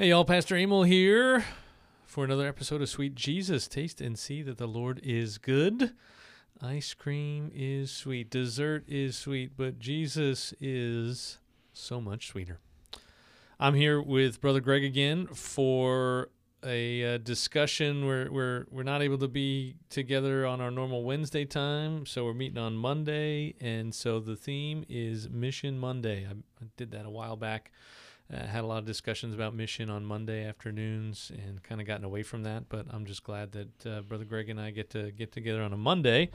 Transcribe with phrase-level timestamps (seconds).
[0.00, 1.44] Hey, y'all, Pastor Emil here
[2.06, 3.66] for another episode of Sweet Jesus.
[3.66, 5.92] Taste and see that the Lord is good.
[6.62, 11.38] Ice cream is sweet, dessert is sweet, but Jesus is
[11.72, 12.60] so much sweeter.
[13.58, 16.28] I'm here with Brother Greg again for
[16.64, 18.06] a uh, discussion.
[18.06, 22.34] We're, we're, we're not able to be together on our normal Wednesday time, so we're
[22.34, 23.56] meeting on Monday.
[23.60, 26.24] And so the theme is Mission Monday.
[26.24, 27.72] I, I did that a while back.
[28.30, 32.04] Uh, had a lot of discussions about mission on Monday afternoons and kind of gotten
[32.04, 32.68] away from that.
[32.68, 35.72] But I'm just glad that uh, Brother Greg and I get to get together on
[35.72, 36.30] a Monday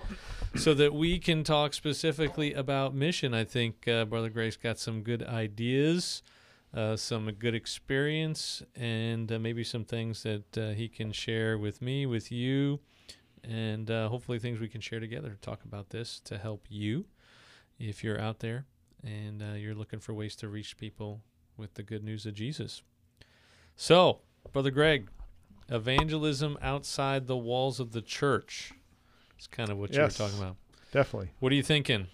[0.56, 3.36] so that we can talk specifically about mission.
[3.36, 6.24] I think uh, Brother Greg's got some good ideas,
[6.74, 11.80] uh, some good experience, and uh, maybe some things that uh, he can share with
[11.80, 12.80] me, with you,
[13.44, 17.06] and hopefully things we can share together to talk about this to help you
[17.78, 18.66] if you're out there
[19.04, 21.22] and you're looking for ways to reach people
[21.58, 22.82] with the good news of Jesus.
[23.76, 24.20] So,
[24.52, 25.10] Brother Greg,
[25.70, 28.74] evangelism outside the walls of the church
[29.40, 30.56] is kind of what yes, you were talking about.
[30.92, 31.32] Definitely.
[31.40, 32.08] What are you thinking?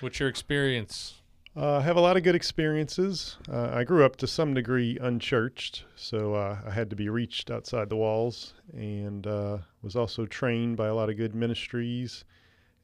[0.00, 1.14] What's your experience?
[1.56, 3.36] Uh, I have a lot of good experiences.
[3.48, 7.48] Uh, I grew up to some degree unchurched, so uh, I had to be reached
[7.48, 12.24] outside the walls, and uh, was also trained by a lot of good ministries,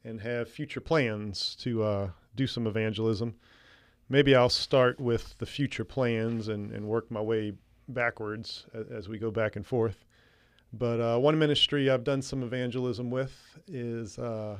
[0.05, 3.35] and have future plans to uh, do some evangelism
[4.11, 7.53] maybe I'll start with the future plans and, and work my way
[7.87, 10.03] backwards as, we go back and forth.
[10.73, 13.33] But uh, one ministry I've done some evangelism with
[13.67, 14.57] is uh,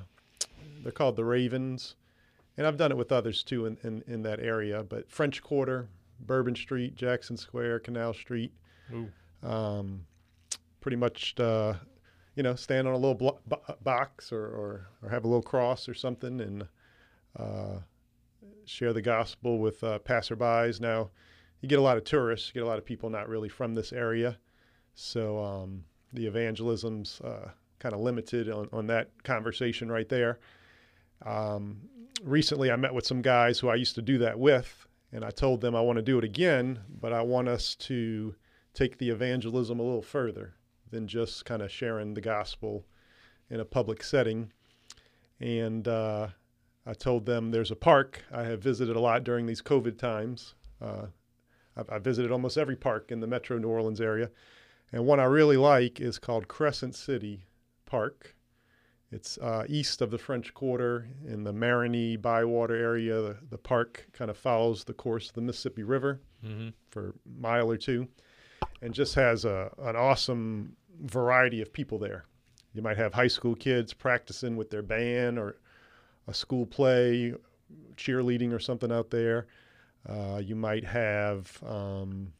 [0.82, 1.96] they're called the Ravens,
[2.58, 4.84] and I've done it with others too in, in, in, that area.
[4.84, 5.90] But French Quarter,
[6.22, 8.54] Bourbon Street, Jackson Square, Canal Street,
[9.44, 10.06] um,
[10.80, 11.74] pretty much, uh,
[12.36, 13.40] you know, stand on a little blo-
[13.84, 16.68] box or, or, or, have a little cross or something and
[17.38, 17.80] uh,
[18.66, 20.80] share the gospel with uh, passerbys.
[20.80, 21.10] Now,
[21.62, 23.76] you get a lot of tourists, you get a lot of people not really from
[23.76, 24.38] this area.
[24.96, 30.40] So um, the evangelism's uh, kind of limited on, on that conversation right there.
[31.26, 31.82] Um,
[32.24, 35.30] recently, I met with some guys who I used to do that with, and I
[35.30, 38.36] told them I want to do it again, but I want us to
[38.74, 40.56] take the evangelism a little further
[40.90, 42.86] than just kind of sharing the gospel
[43.50, 44.52] in a public setting.
[45.40, 46.30] And uh,
[46.86, 50.56] I told them there's a park I have visited a lot during these COVID times.
[50.82, 51.08] Uh,
[51.78, 54.32] I've, I've, visited almost every park in the metro New Orleans area.
[54.92, 57.46] And one I really like is called Crescent City
[57.86, 58.36] Park.
[59.12, 63.22] It's uh, east of the French Quarter in the Marigny Bywater area.
[63.22, 66.70] The, the park kind of follows the course of the Mississippi River mm-hmm.
[66.90, 68.08] for a mile or two
[68.82, 72.26] and just has a, an awesome variety of people there.
[72.74, 75.58] You might have high school kids practicing with their band or
[76.28, 77.34] a school play,
[77.96, 79.48] cheerleading or something out there.
[80.08, 82.34] Uh, you might have um,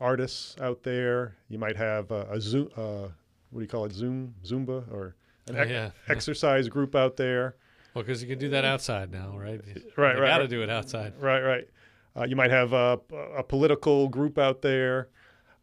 [0.00, 1.36] artists out there.
[1.48, 3.08] You might have a, a Zoom, uh,
[3.50, 5.16] what do you call it, Zoom, Zumba, or
[5.48, 5.90] an ec- yeah.
[6.08, 7.56] exercise group out there.
[7.94, 9.60] Well, because you can do that outside now, right?
[9.96, 10.28] Right, you right.
[10.28, 10.50] Got to right.
[10.50, 11.14] do it outside.
[11.18, 11.68] Right, right.
[12.16, 12.98] Uh, you might have a,
[13.36, 15.08] a, political group out there.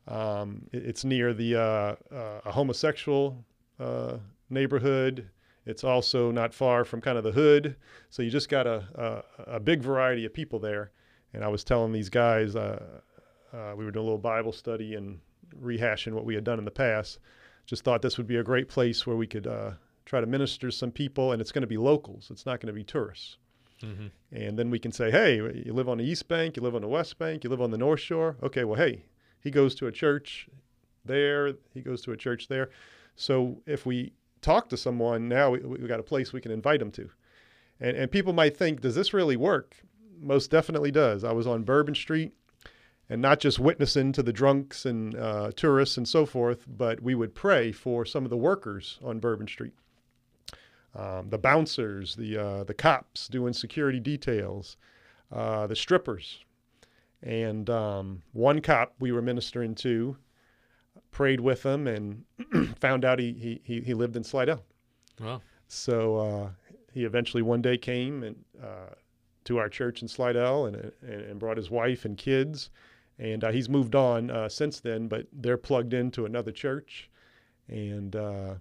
[0.07, 3.43] Um, it, it's near the uh, uh, a homosexual
[3.79, 4.17] uh,
[4.49, 5.29] neighborhood.
[5.65, 7.75] It's also not far from kind of the hood.
[8.09, 10.91] So you just got a, a, a big variety of people there.
[11.33, 12.99] And I was telling these guys, uh,
[13.53, 15.19] uh, we were doing a little Bible study and
[15.61, 17.19] rehashing what we had done in the past.
[17.65, 19.71] Just thought this would be a great place where we could uh,
[20.05, 22.29] try to minister to some people, and it's going to be locals.
[22.29, 23.37] It's not going to be tourists.
[23.81, 24.07] Mm-hmm.
[24.31, 26.81] And then we can say, hey, you live on the East Bank, you live on
[26.81, 28.37] the West Bank, you live on the North Shore.
[28.43, 29.05] Okay, well, hey,
[29.39, 30.47] he goes to a church
[31.05, 32.69] there, he goes to a church there.
[33.15, 36.79] So if we talk to someone, now we, we got a place we can invite
[36.79, 37.09] them to.
[37.79, 39.77] And, and people might think, does this really work?
[40.19, 41.23] Most definitely does.
[41.23, 42.33] I was on Bourbon Street
[43.09, 47.15] and not just witnessing to the drunks and uh, tourists and so forth, but we
[47.15, 49.73] would pray for some of the workers on Bourbon Street.
[50.95, 54.77] Um, the bouncers, the uh, the cops doing security details,
[55.31, 56.43] uh, the strippers,
[57.21, 60.17] and um, one cop we were ministering to
[61.13, 62.25] prayed with him and
[62.79, 64.63] found out he, he, he lived in Slidell.
[65.21, 65.41] Wow.
[65.67, 66.49] So uh,
[66.91, 68.95] he eventually one day came and uh,
[69.45, 72.69] to our church in Slidell and, and, and brought his wife and kids.
[73.19, 77.09] And uh, he's moved on uh, since then, but they're plugged into another church.
[77.67, 78.55] And, uh,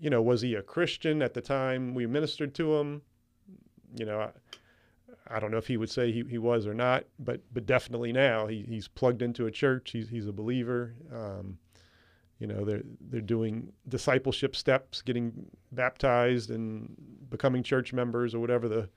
[0.00, 3.02] you know, was he a Christian at the time we ministered to him?
[3.96, 4.30] You know, I,
[5.36, 8.12] I don't know if he would say he, he was or not, but but definitely
[8.12, 9.90] now he, he's plugged into a church.
[9.90, 10.94] He's, he's a believer.
[11.12, 11.58] Um,
[12.42, 16.92] you know they're they're doing discipleship steps getting baptized and
[17.30, 18.88] becoming church members or whatever the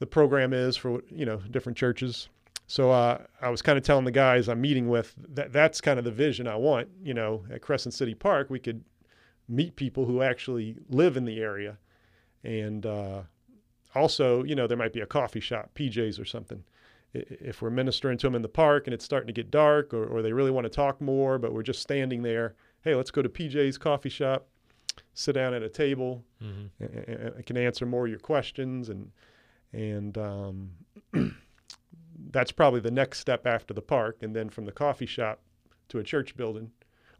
[0.00, 2.28] the program is for you know different churches
[2.70, 5.98] So uh, I was kind of telling the guys I'm meeting with that that's kind
[5.98, 6.86] of the vision I want.
[7.02, 8.84] You know, at Crescent City Park, we could
[9.48, 11.78] meet people who actually live in the area,
[12.44, 13.22] and uh,
[13.96, 16.62] also, you know, there might be a coffee shop, PJ's or something.
[17.12, 20.04] If we're ministering to them in the park and it's starting to get dark, or,
[20.04, 23.22] or they really want to talk more, but we're just standing there, hey, let's go
[23.22, 24.46] to PJ's coffee shop,
[25.14, 26.84] sit down at a table, mm-hmm.
[26.84, 29.10] and, I can answer more of your questions, and
[29.72, 30.70] and um,
[32.30, 35.40] that's probably the next step after the park, and then from the coffee shop
[35.88, 36.70] to a church building,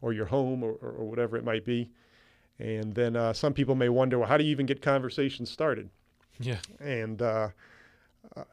[0.01, 1.89] or your home, or, or whatever it might be.
[2.59, 5.89] And then uh, some people may wonder, well, how do you even get conversations started?
[6.39, 6.59] Yeah.
[6.79, 7.49] And uh,
[8.35, 8.43] uh,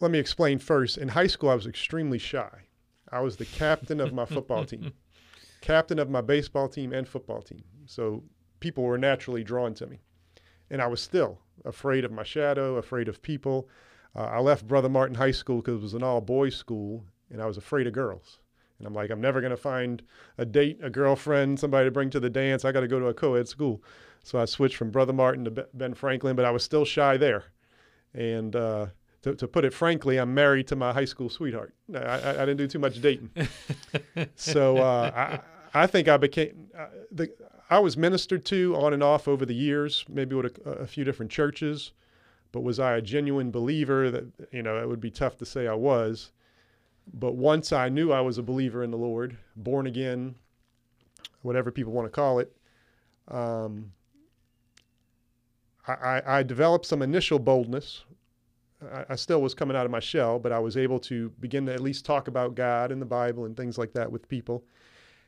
[0.00, 0.98] let me explain first.
[0.98, 2.50] In high school, I was extremely shy.
[3.12, 4.92] I was the captain of my football team,
[5.60, 7.64] captain of my baseball team and football team.
[7.86, 8.22] So
[8.60, 10.00] people were naturally drawn to me.
[10.70, 13.68] And I was still afraid of my shadow, afraid of people.
[14.14, 17.42] Uh, I left Brother Martin High School because it was an all boys school, and
[17.42, 18.38] I was afraid of girls.
[18.78, 20.02] And I'm like, I'm never going to find
[20.38, 22.64] a date, a girlfriend, somebody to bring to the dance.
[22.64, 23.82] I got to go to a co ed school.
[24.22, 27.44] So I switched from Brother Martin to Ben Franklin, but I was still shy there.
[28.14, 28.86] And uh,
[29.22, 31.74] to, to, put it frankly, I'm married to my high school sweetheart.
[31.94, 33.30] I, I, I didn't do too much dating.
[34.34, 35.40] so uh,
[35.74, 37.30] I, I, think I became, uh, the,
[37.68, 41.04] I was ministered to on and off over the years, maybe with a, a few
[41.04, 41.92] different churches.
[42.52, 44.10] But was I a genuine believer?
[44.10, 46.32] That you know, it would be tough to say I was.
[47.12, 50.34] But once I knew I was a believer in the Lord, born again,
[51.42, 52.52] whatever people want to call it,
[53.28, 53.92] um,
[55.86, 58.04] I, I, developed some initial boldness.
[58.82, 61.66] I, I, still was coming out of my shell, but I was able to begin
[61.66, 64.64] to at least talk about God and the Bible and things like that with people.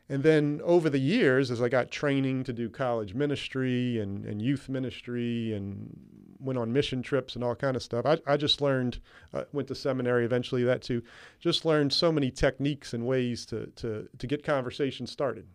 [0.08, 4.42] And then over the years, as I got training to do college ministry and, and
[4.42, 5.96] youth ministry and
[6.38, 9.00] went on mission trips and all kind of stuff, I, I just learned,
[9.32, 11.02] uh, went to seminary eventually, that too,
[11.38, 15.46] just learned so many techniques and ways to, to, to get conversations started.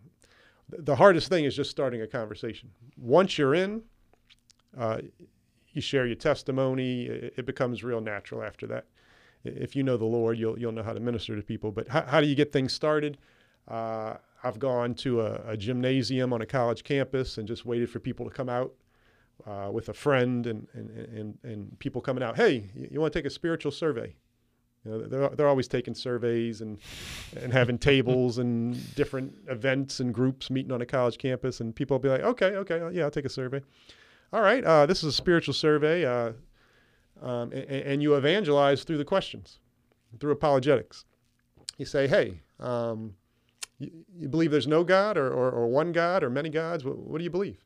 [0.70, 2.70] The hardest thing is just starting a conversation.
[2.96, 3.82] Once you're in,
[4.76, 4.98] uh,
[5.78, 8.86] you share your testimony, it, becomes real natural after that.
[9.44, 11.70] If you know the Lord, you'll, you'll know how to minister to people.
[11.70, 13.16] But how, how do you get things started?
[13.68, 18.00] Uh, I've gone to a, a, gymnasium on a college campus and just waited for
[18.00, 18.72] people to come out
[19.46, 22.36] uh, with a friend and, and, and, and people coming out.
[22.36, 24.16] Hey, you, you want to take a spiritual survey?
[24.84, 26.78] You know, they're, they're always taking surveys and,
[27.40, 31.60] and having tables and different events and groups meeting on a college campus.
[31.60, 33.62] And people will be like, okay, okay, yeah, I'll take a survey.
[34.32, 36.04] All right, uh, this is a spiritual survey.
[36.04, 36.32] Uh,
[37.22, 39.58] um, and, and, you evangelize through the questions,
[40.20, 41.04] through apologetics.
[41.76, 43.14] You say, hey, um,
[43.78, 46.84] you, you believe there's no God or, or, or, one God or many gods?
[46.84, 47.64] What, what do you believe?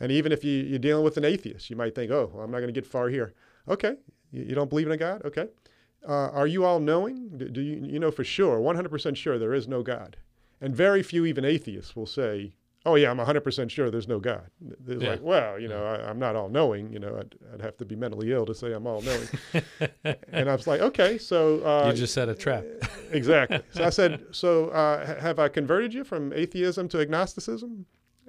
[0.00, 2.50] And even if you, you're dealing with an atheist, you might think, oh, well, I'm
[2.50, 3.34] not going to get far here.
[3.68, 3.96] Okay,
[4.30, 5.22] you, you, don't believe in a God?
[5.24, 5.48] Okay.
[6.08, 7.28] Uh, are you all knowing?
[7.36, 10.16] Do, do, you, you know for sure, 100% sure there is no God?
[10.60, 12.54] And very few, even atheists, will say,
[12.88, 14.46] oh, yeah, I'm 100% sure there's no God.
[14.86, 15.10] It's yeah.
[15.10, 16.90] like, well, you know, I, am not all knowing.
[16.92, 19.28] You know, I'd, I'd, have to be mentally ill to say I'm all knowing.
[20.32, 21.60] and I was like, okay, so.
[21.64, 22.64] Uh, you just set a trap.
[23.10, 23.60] exactly.
[23.72, 27.84] So I said, so uh, have I converted you from atheism to agnosticism?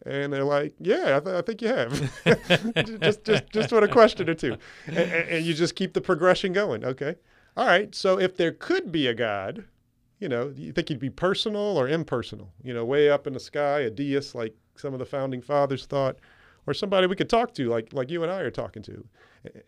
[0.05, 1.91] And they're like, "Yeah, I, th- I think you have."
[3.01, 4.55] just, just, just with a question or two,
[4.87, 6.85] and, and you just keep the progression going.
[6.85, 7.15] Okay,
[7.57, 7.93] all right.
[7.93, 9.65] So if there could be a God,
[10.19, 12.51] you know, you think he'd be personal or impersonal?
[12.63, 15.85] You know, way up in the sky, a deist like some of the founding fathers
[15.85, 16.17] thought,
[16.67, 19.05] or somebody we could talk to, like like you and I are talking to.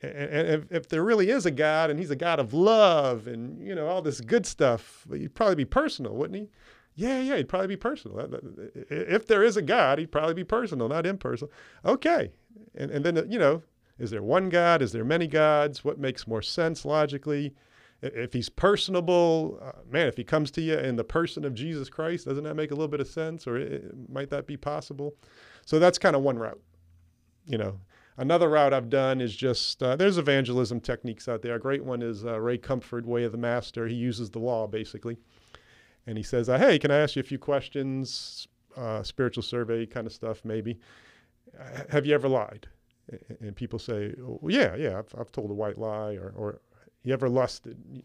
[0.02, 3.66] And if, if there really is a God and he's a God of love and
[3.66, 6.50] you know all this good stuff, he'd probably be personal, wouldn't he?
[6.96, 8.20] Yeah, yeah, he'd probably be personal.
[8.90, 11.52] If there is a God, he'd probably be personal, not impersonal.
[11.86, 12.32] Okay.
[12.76, 13.64] And, and then, you know,
[13.98, 14.82] is there one God?
[14.82, 15.86] Is there many gods?
[15.86, 17.56] What makes more sense logically?
[18.02, 21.90] If he's personable, uh, man, if he comes to you in the person of Jesus
[21.90, 23.46] Christ, doesn't that make a little bit of sense?
[23.46, 25.16] Or it, might that be possible?
[25.66, 26.60] So that's kind of one route.
[27.46, 27.80] You know,
[28.18, 31.56] another route I've done is just uh, there's evangelism techniques out there.
[31.56, 33.88] A great one is uh, Ray Comfort, Way of the Master.
[33.88, 35.18] He uses the law basically
[36.08, 38.48] and he says, uh, "Hey, can I ask you a few questions?
[38.76, 40.80] Uh, spiritual survey kind of stuff, maybe.
[41.90, 42.68] have you ever lied?"
[43.42, 46.62] And people say, well, "Yeah, yeah, I've, I've, told a white lie," or, or
[47.04, 48.04] "You ever lusted?"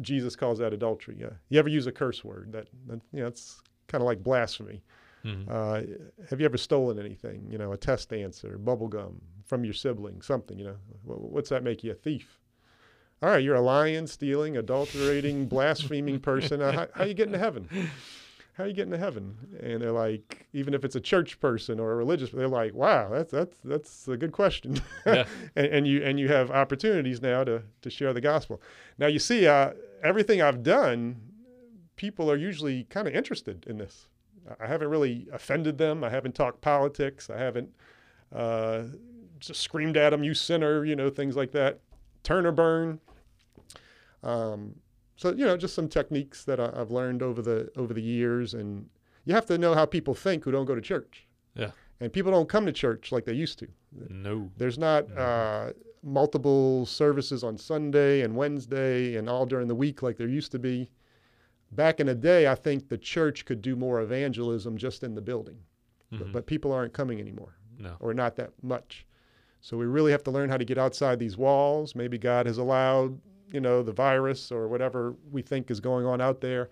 [0.00, 1.16] Jesus calls that adultery.
[1.18, 1.30] Yeah.
[1.48, 2.52] You ever use a curse word?
[2.52, 4.82] That, that you know, it's kind of like blasphemy.
[5.24, 5.50] Mm-hmm.
[5.50, 7.48] Uh, have you ever stolen anything?
[7.50, 10.58] You know, a test answer, bubble gum from your sibling, something.
[10.58, 12.38] You know, what's that make you a thief?
[13.22, 16.60] all right, you're a lying, stealing, adulterating, blaspheming person.
[16.60, 17.68] Uh, how, how are you getting to heaven?
[18.56, 19.36] How are you getting to heaven?
[19.62, 23.10] And they're like, even if it's a church person or a religious, they're like, wow,
[23.10, 24.80] that's that's that's a good question.
[25.06, 25.26] Yeah.
[25.54, 28.62] and, and you and you have opportunities now to to share the gospel.
[28.98, 29.72] Now you see, uh,
[30.02, 31.20] everything I've done,
[31.96, 34.08] people are usually kind of interested in this.
[34.58, 36.02] I haven't really offended them.
[36.02, 37.28] I haven't talked politics.
[37.28, 37.68] I haven't
[38.34, 38.84] uh,
[39.38, 41.80] just screamed at them, "You sinner," you know, things like that.
[42.22, 43.00] Turn or burn.
[44.22, 44.76] Um,
[45.16, 48.54] so you know, just some techniques that I, I've learned over the over the years,
[48.54, 48.88] and
[49.24, 51.26] you have to know how people think who don't go to church.
[51.54, 51.70] Yeah.
[52.00, 53.68] And people don't come to church like they used to.
[54.10, 54.50] No.
[54.58, 55.18] There's not Mhm.
[55.18, 60.52] uh, multiple services on Sunday and Wednesday and all during the week like there used
[60.52, 60.90] to be.
[61.72, 65.20] Back in the day, I think the church could do more evangelism just in the
[65.22, 65.58] building,
[66.12, 66.32] but, Mhm.
[66.32, 67.96] but people aren't coming anymore no.
[67.98, 69.04] or not that much.
[69.60, 71.94] So we really have to learn how to get outside these walls.
[71.96, 73.18] Maybe God has allowed,
[73.52, 76.68] you know, the virus or whatever we think is going on out there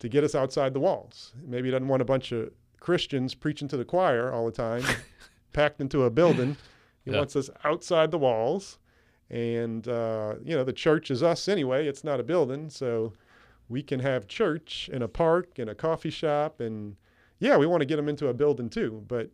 [0.00, 1.32] to get us outside the walls.
[1.46, 4.82] Maybe he doesn't want a bunch of Christians preaching to the choir all the time,
[5.52, 6.56] packed into a building.
[7.04, 7.18] He Yeah.
[7.18, 8.78] wants us outside the walls.
[9.30, 11.86] And, uh, you know, the church is us anyway.
[11.86, 12.70] It's not a building.
[12.70, 13.12] So
[13.68, 16.60] we can have church in a park, in a coffee shop.
[16.60, 16.96] And
[17.40, 19.04] yeah, we want to get them into a building too.
[19.08, 19.30] But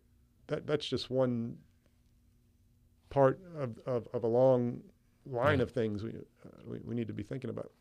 [0.47, 1.57] that, that's just one
[3.09, 4.81] part of, of, of a long
[5.25, 5.63] line Yeah.
[5.63, 7.71] of things we, uh, we, we need to be thinking about.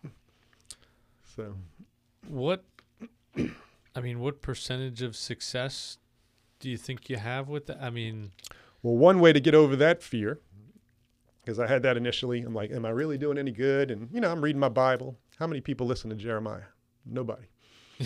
[1.37, 1.55] So,
[2.29, 2.65] What
[3.97, 5.99] I mean, what percentage of success
[6.61, 7.79] do you think you have with that?
[7.83, 8.33] I mean,
[8.83, 10.41] well, one way to get over that fear,
[11.45, 13.91] because I had that initially, I'm like, am I really doing any good?
[13.91, 15.17] And, you know, I'm reading my Bible.
[15.39, 16.63] How many people listen to Jeremiah?
[17.05, 17.45] Nobody.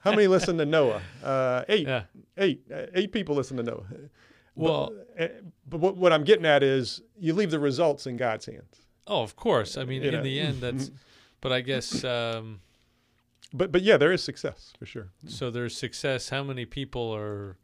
[0.00, 1.02] How many listen to Noah?
[1.22, 1.86] Uh, eight.
[1.86, 2.04] yeah.
[2.36, 2.62] Eight.
[2.72, 3.84] Uh, eight people listen to Noah.
[4.54, 5.28] Well, but, uh,
[5.68, 8.82] but what, what I'm getting at is you leave the results in God's hands.
[9.06, 9.76] oh, of course.
[9.76, 10.22] I mean, You in know.
[10.22, 10.90] the end, that's.
[11.40, 12.60] But I guess um,
[13.52, 15.08] But but yeah, there is success for sure.
[15.26, 15.50] so.
[15.50, 16.28] There's success.
[16.28, 17.56] How many people are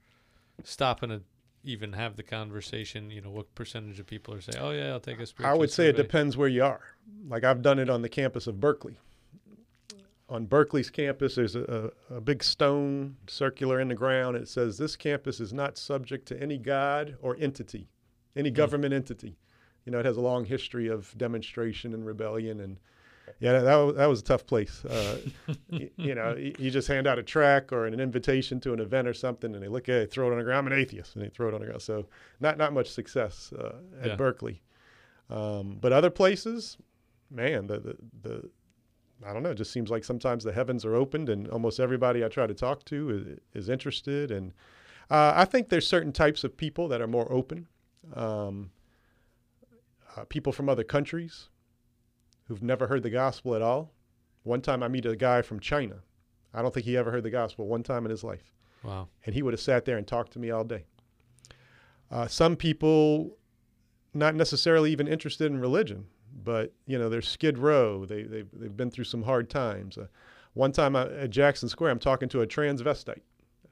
[0.64, 1.20] stopping to
[1.64, 3.10] even have the conversation?
[3.10, 5.58] You know, what percentage of people are saying, "Oh yeah, I'll take a spiritual I
[5.58, 6.80] would say it depends where you are.
[7.28, 8.98] Like I've done it on the campus of Berkeley.
[10.30, 14.36] On Berkeley's campus, there's a, a, a big stone circular in the ground.
[14.36, 17.88] It says this campus is not subject to any god or entity,
[18.36, 19.38] any government entity.
[19.86, 22.76] You know, it has a long history of demonstration and rebellion, and
[23.40, 24.84] yeah, that was, that was a tough place.
[24.84, 25.16] Uh,
[25.70, 28.80] y- you know, y- you just hand out a track or an invitation to an
[28.80, 30.66] event or something, and they look at it, throw it on the ground.
[30.66, 31.80] I'm an atheist, and they throw it on the ground.
[31.80, 32.06] So
[32.38, 34.16] not not much success uh, at Yeah.
[34.16, 34.60] Berkeley.
[35.30, 36.76] Um, but other places,
[37.30, 38.50] man, the, the the
[39.26, 39.50] I don't know.
[39.50, 42.54] It just seems like sometimes the heavens are opened, and almost everybody I try to
[42.54, 44.30] talk to is, is interested.
[44.30, 44.52] And
[45.10, 47.66] uh, I think there's certain types of people that are more open.
[48.14, 48.70] Um,
[50.16, 51.48] uh, people from other countries
[52.46, 53.92] who've never heard the gospel at all.
[54.44, 55.96] One time I meet a guy from China.
[56.54, 59.08] I don't think he ever heard the gospel one time in his life Wow.
[59.26, 60.84] and he would have sat there and talked to me all day.
[62.10, 63.36] Uh, some people,
[64.14, 66.06] not necessarily even interested in religion,
[66.44, 68.04] but you know they're Skid Row.
[68.04, 69.98] They they've, they've been through some hard times.
[69.98, 70.06] Uh,
[70.54, 73.20] one time I, at Jackson Square, I'm talking to a transvestite.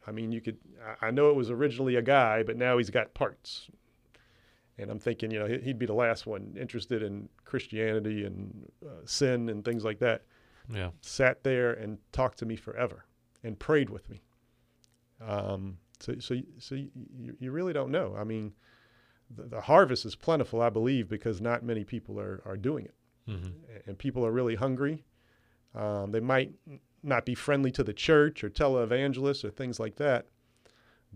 [0.06, 0.58] I mean, you could.
[1.00, 3.68] I- I know it was originally a guy, but now he's got parts.
[4.78, 8.70] And I'm thinking, you know, he- he'd be the last one interested in Christianity and
[8.85, 10.23] uh, sin and things like that
[10.73, 10.90] Yeah.
[11.00, 13.06] sat there and talked to me forever
[13.42, 14.20] and prayed with me.
[15.20, 16.90] Um, so, so, so you,
[17.40, 18.14] you really don't know.
[18.18, 18.52] I mean,
[19.35, 22.95] the, the harvest is plentiful, I believe, because not many people are, are doing it.
[23.26, 23.49] hmm
[23.87, 25.04] And people are really hungry.
[25.75, 26.52] Um, they might
[27.02, 30.26] not be friendly to the church or televangelists or things like that.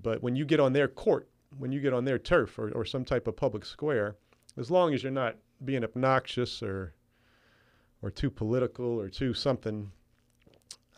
[0.01, 2.85] But when you get on their court, when you get on their turf or, or
[2.85, 4.17] some type of public square,
[4.57, 6.95] as long as you're not being obnoxious or
[8.03, 9.91] or too political or too something,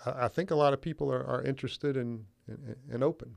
[0.07, 3.37] I, I think a lot of people are, are interested and, and, and open.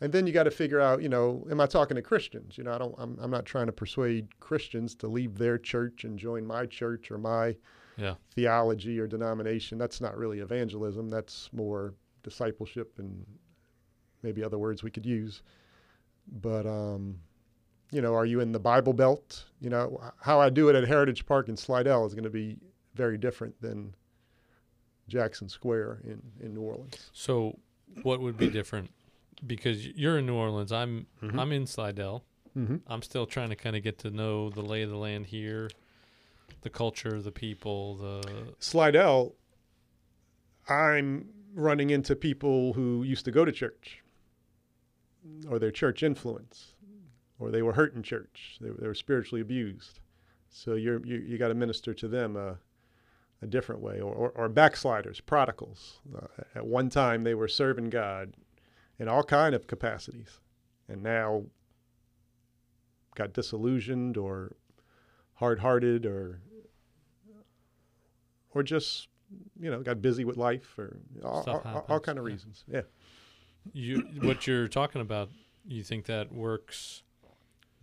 [0.00, 2.56] And then you got to figure out, you know, am I talking to Christians?
[2.56, 2.94] You know, I don't.
[2.98, 7.10] I'm, I'm not trying to persuade Christians to leave their church and join my church
[7.10, 7.56] or my
[7.96, 8.14] Yeah.
[8.34, 9.76] theology or denomination.
[9.76, 11.10] That's not really evangelism.
[11.10, 13.26] That's more discipleship and
[14.22, 15.42] maybe other words we could use.
[16.40, 17.18] But um,
[17.90, 19.44] you know, are you in the Bible Belt?
[19.60, 22.58] You know, how I do it at Heritage Park in Slidell is going to be
[22.94, 23.94] very different than
[25.08, 27.10] Jackson Square in in New Orleans.
[27.12, 27.58] So,
[28.02, 28.90] what would be different?
[29.46, 31.38] Because you're in New Orleans, I'm Mhm.
[31.38, 32.24] I'm in Slidell.
[32.56, 32.76] Mm-hmm.
[32.88, 35.70] I'm still trying to kind of get to know the lay of the land here,
[36.62, 39.34] the culture, the people, the Slidell,
[40.68, 44.02] I'm running into people who used to go to church
[45.48, 46.74] or their church influence
[47.38, 48.58] or they were hurt in church.
[48.60, 50.00] They, were- they were spiritually abused.
[50.50, 52.36] So you're, you, you got to minister to them.
[52.36, 52.54] Uh,
[53.40, 56.00] a different way, or, or, or backsliders, prodigals.
[56.12, 56.26] Uh,
[56.56, 58.32] at one time, they were serving God
[58.98, 60.40] in all kind of capacities,
[60.88, 61.44] and now
[63.14, 64.56] got disillusioned or
[65.34, 66.40] hard-hearted or
[68.50, 69.08] or just
[69.60, 72.32] you know got busy with life or all, all, all kind of yeah.
[72.32, 72.64] reasons.
[72.66, 72.82] Yeah.
[73.72, 75.28] You what you're talking about?
[75.66, 77.02] You think that works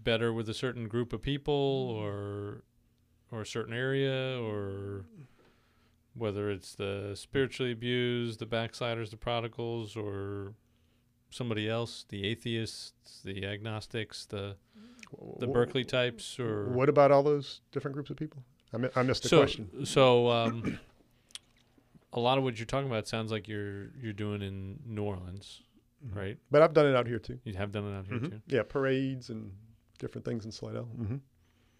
[0.03, 2.63] better with a certain group of people, or
[3.31, 5.05] or a certain area, or
[6.13, 10.53] whether it's the spiritually abused, the backsliders, the prodigals, or
[11.29, 14.55] somebody else, the atheists, the agnostics, the
[15.39, 18.43] the Berkeley types, or What about all those different groups of people?
[18.73, 19.85] I, mi- I missed the so question.
[19.85, 20.79] so um,
[22.13, 25.61] a lot of what you're talking about sounds like you're you're doing in New Orleans,
[26.05, 26.15] Mhm.
[26.15, 26.37] right?
[26.51, 27.39] But I've done it out here too.
[27.43, 28.29] You have done it out here Mhm.
[28.29, 28.41] too.
[28.47, 29.53] Yeah, parades and
[29.99, 30.85] different things in Slidell.
[30.85, 31.17] hmm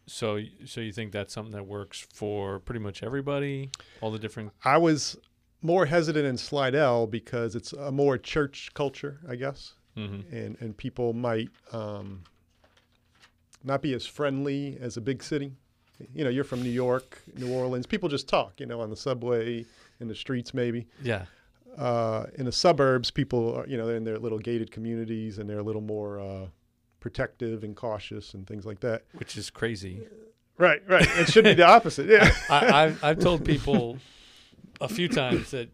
[0.07, 3.71] So, so you think that's something that works for pretty much everybody?
[4.01, 4.51] All the different.
[4.63, 5.17] I was
[5.65, 10.35] more hesitant in Slidell because it's a more church culture, I guess, Mm-hmm.
[10.35, 12.23] and and people might um,
[13.63, 15.53] not be as friendly as a big city.
[16.13, 17.85] You know, you're from New York, New Orleans.
[17.85, 19.65] People just talk, you know, on the subway,
[20.01, 20.85] in the streets, maybe.
[21.01, 21.25] Yeah.
[21.77, 25.49] Uh, in the suburbs, people, are, you know, they're in their little gated communities and
[25.49, 26.47] they're a little more uh,
[26.99, 29.03] protective and cautious and things like that.
[29.13, 30.05] Which is crazy.
[30.57, 31.07] Right, right.
[31.17, 32.07] It should be the opposite.
[32.07, 32.33] Yeah.
[32.49, 33.97] I, I've I've told people
[34.81, 35.69] a few times that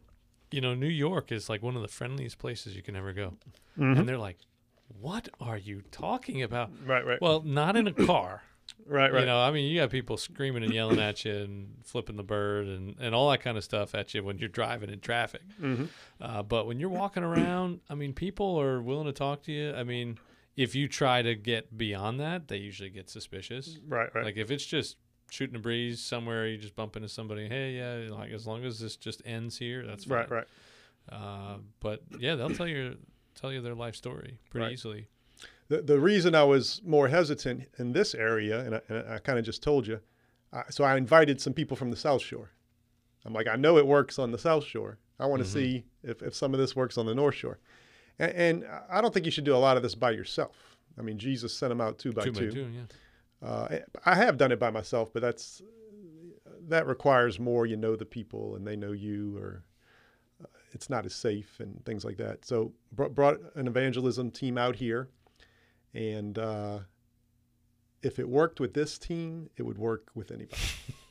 [0.51, 3.33] you know New York is like one of the friendliest places you can ever go,
[3.77, 3.99] Mhm.
[3.99, 4.37] and they're like,
[4.99, 7.21] "What are you talking about?" Right, right.
[7.21, 8.43] Well, not in a car.
[8.85, 9.19] right, right.
[9.21, 12.23] You know, I mean, you got people screaming and yelling at you and flipping the
[12.23, 15.41] bird and, and all that kind of stuff at you when you're driving in traffic.
[15.59, 15.85] hmm
[16.19, 19.73] Uh, but when you're walking around, I mean, people are willing to talk to you.
[19.73, 20.19] I mean,
[20.55, 23.79] if you try to get beyond that, they usually get suspicious.
[23.87, 24.23] Right, right.
[24.25, 24.97] Like if it's just
[25.31, 27.47] shooting a breeze somewhere, you just bump into somebody.
[27.47, 30.17] Hey, yeah, like as long as this just ends here, that's fine.
[30.19, 30.47] right, right.
[31.09, 32.97] Uh, but yeah, they'll tell you
[33.33, 34.73] tell you their life story pretty Right.
[34.73, 35.07] easily.
[35.69, 39.39] The, the reason I was more hesitant in this area, and I, and I kind
[39.39, 40.01] of just told you,
[40.51, 42.51] I, so I invited some people from the South Shore.
[43.25, 44.97] I'm like, I know it works on the South Shore.
[45.17, 45.53] I want to Mhm.
[45.53, 47.57] see if, if some of this works on the North Shore.
[48.19, 50.75] And, and I don't think you should do a lot of this by yourself.
[50.99, 52.47] I mean, Jesus sent them out two by two two.
[52.47, 52.81] by two, yeah.
[53.43, 55.61] Uh, I have done it by myself, but that's
[56.67, 57.65] that requires more.
[57.65, 59.63] You know the people, and they know you, or
[60.43, 62.45] uh, it's not as safe and things like that.
[62.45, 65.09] So br- brought an evangelism team out here,
[65.93, 66.79] and uh,
[68.03, 70.61] if it worked with this team, it would work with anybody.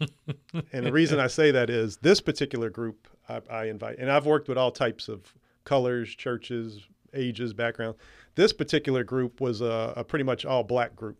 [0.72, 4.26] and the reason I say that is this particular group I, I invite, and I've
[4.26, 6.80] worked with all types of colors, churches,
[7.14, 7.96] ages, background.
[8.34, 11.18] This particular group was a, a pretty much all black group.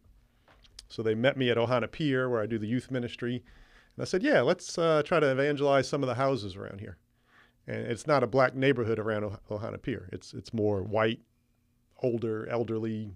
[0.91, 3.43] So they met me at Ohana Pier, where I do the youth ministry.
[3.97, 6.99] And I said, Yeah, let's uh, try to evangelize some of the houses around here.
[7.67, 11.21] And it's not a black neighborhood around oh- Ohana Pier, it's, it's more white,
[12.03, 13.13] older, elderly,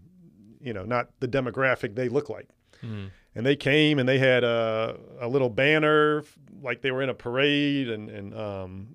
[0.61, 2.49] you know, not the demographic they look like.
[2.83, 3.11] Mhm.
[3.35, 6.23] And they came and they had a, a little banner,
[6.63, 8.95] like they were in a parade, and, and um,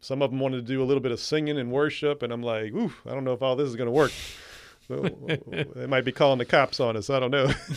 [0.00, 2.24] some of them wanted to do a little bit of singing and worship.
[2.24, 4.10] And I'm like, Ooh, I don't know if all this is going to work.
[4.88, 7.10] They might be calling the cops on us.
[7.10, 7.48] I don't know.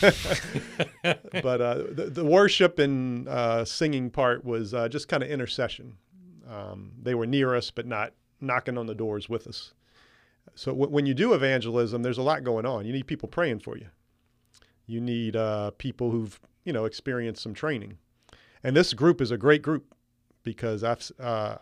[1.02, 5.94] but uh, the, the worship and uh, singing part was uh, just kind of intercession.
[6.48, 9.72] Um, they were near us, but not knocking on the doors with us.
[10.54, 12.86] So w- when you do evangelism, there's a lot going on.
[12.86, 13.86] You need people praying for you.
[14.86, 17.98] You need uh, people who've you know experienced some training,
[18.64, 19.94] and this group is a great group
[20.42, 21.56] because I've uh,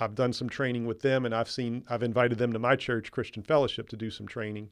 [0.00, 3.12] I've done some training with them, and I've seen I've invited them to my church,
[3.12, 4.70] Christian Fellowship, to do some training.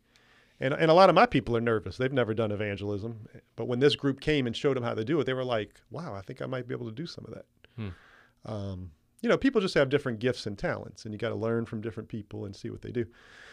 [0.61, 1.96] And, and a lot of my people are nervous.
[1.96, 3.27] They've never done evangelism.
[3.57, 5.81] But when this group came and showed them how to do it, they were like,
[5.90, 7.44] wow, I think I might be able to do some of that.
[7.77, 7.88] Hmm.
[8.44, 8.90] Um,
[9.23, 11.81] you know, people just have different gifts and talents, and you got to learn from
[11.81, 13.07] different people and see what they do.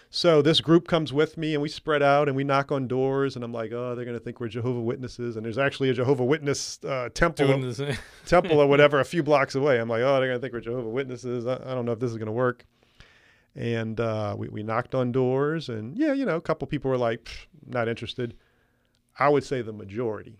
[0.09, 3.35] So this group comes with me, and we spread out and we knock on doors,
[3.35, 5.93] and I'm like, oh, they're going to think we're Jehovah Witnesses, and there's actually a
[5.93, 7.97] Jehovah Witness uh, temple, Doing the same.
[8.25, 9.79] temple or whatever a few blocks away.
[9.79, 11.45] I'm like, oh, they're going to think we're Jehovah Witnesses.
[11.45, 12.65] I, I don't know if this is going to work.
[13.57, 16.97] And uh, we, we knocked on doors, and yeah, you know, a couple people were
[16.97, 18.35] like, not interested.
[19.17, 20.39] I would say the majority,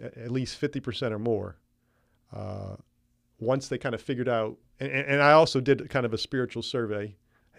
[0.00, 1.56] at least 50% or more,
[2.32, 2.76] uh,
[3.40, 6.62] once they kind of figured out, and, and I also did kind of a spiritual
[6.62, 7.16] survey.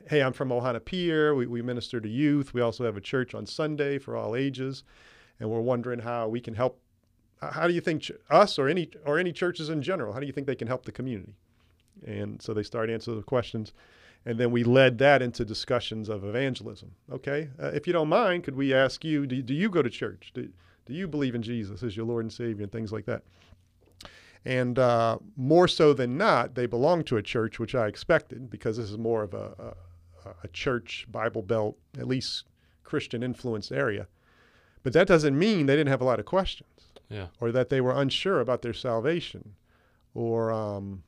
[0.08, 1.36] Hey, I'm from Ohana Pier.
[1.36, 2.54] We, we minister to youth.
[2.54, 4.84] We also have a church on Sunday for all ages.
[5.40, 6.80] And we're wondering how we can help.
[7.42, 10.14] How do you think ch- us or any or any churches in general?
[10.14, 11.36] How do you think they can help the community?
[12.06, 13.74] And so they started answering the questions,
[14.26, 16.92] and then we led that into discussions of evangelism.
[17.12, 19.26] Okay, uh, if you don't mind, could we ask you?
[19.28, 20.32] Do, do you go to church?
[20.34, 20.50] Do,
[20.86, 23.24] do you believe in Jesus as your Lord and Savior and things like that?
[24.48, 28.78] And uh, more so than not, they belong to a church, which I expected because
[28.78, 29.74] this is more of a,
[30.26, 32.44] a, a church, Bible Belt, at least
[32.84, 34.08] Christian influenced area.
[34.84, 36.70] But that doesn't mean they didn't have a lot of questions
[37.10, 37.28] Yeah.
[37.40, 39.56] or that they were unsure about their salvation
[40.14, 41.02] or um,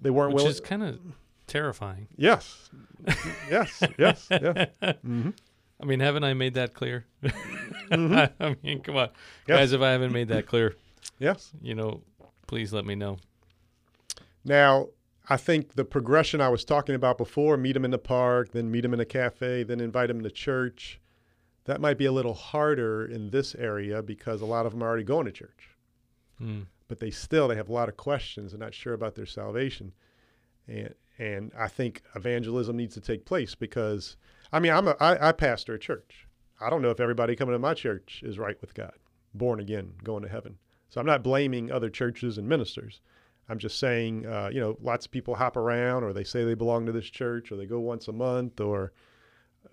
[0.00, 0.52] they weren't Which willing.
[0.52, 1.00] is kind of
[1.46, 2.08] terrifying.
[2.16, 2.70] yes.
[3.50, 3.82] yes.
[3.98, 4.28] Yes.
[4.30, 4.96] Yes.
[5.02, 5.30] hmm
[5.78, 7.04] I mean, haven't I made that clear?
[7.90, 8.32] Mhm.
[8.40, 9.10] I mean, come on,
[9.46, 9.58] Yes.
[9.58, 9.72] guys.
[9.72, 10.74] If I haven't made that clear,
[11.18, 11.52] Yes.
[11.60, 12.00] you know,
[12.46, 13.18] please let me know.
[14.44, 14.88] Now,
[15.28, 18.70] I think the progression I was talking about before meet them in the park, then
[18.70, 21.00] meet them in a cafe, then invite them to church
[21.64, 24.86] that might be a little harder in this area because a lot of them are
[24.86, 25.70] already going to church.
[26.40, 26.66] Mm.
[26.86, 29.92] But they still they have a lot of questions and not sure about their salvation.
[30.68, 34.16] And and I think evangelism needs to take place because
[34.52, 36.26] I mean I'm a I, I pastor a church.
[36.60, 38.94] I don't know if everybody coming to my church is right with God,
[39.34, 40.58] born again, going to heaven.
[40.88, 43.00] So I'm not blaming other churches and ministers.
[43.48, 46.54] I'm just saying, uh, you know, lots of people hop around, or they say they
[46.54, 48.92] belong to this church, or they go once a month, or,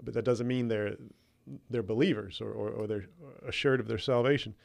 [0.02, 0.96] but that doesn't mean they're
[1.70, 3.08] they're believers or, or, or they're
[3.46, 4.56] assured of their salvation.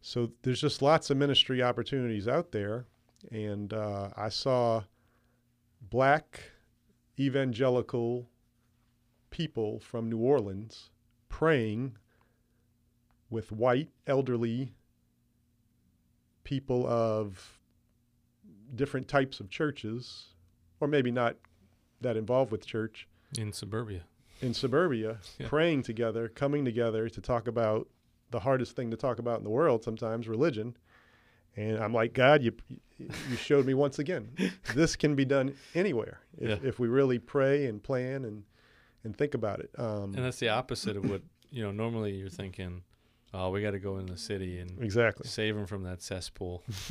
[0.00, 2.86] So there's just lots of ministry opportunities out there,
[3.30, 4.82] and uh, I saw
[5.90, 6.50] black
[7.18, 8.28] evangelical
[9.30, 10.90] people from New Orleans
[11.28, 11.96] praying
[13.30, 14.72] with white elderly
[16.44, 17.58] people of
[18.74, 20.26] different types of churches,
[20.80, 21.36] or maybe not
[22.00, 24.02] that involved with church, in suburbia.
[24.40, 25.48] in suburbia, Yeah.
[25.48, 27.88] praying together, coming together to talk about
[28.30, 30.76] the hardest thing to talk about in the world sometimes, religion.
[31.56, 32.52] And I'm like, God, you
[32.98, 34.30] you showed me once again.
[34.74, 36.68] This can be done anywhere if, Yeah.
[36.68, 38.44] if we really pray and plan and
[39.04, 39.70] and think about it.
[39.78, 41.70] Um, And that's the opposite of what you know.
[41.70, 42.82] Normally, you're thinking,
[43.32, 45.28] "Oh, we got to go in the city and exactly.
[45.28, 46.64] save them from that cesspool."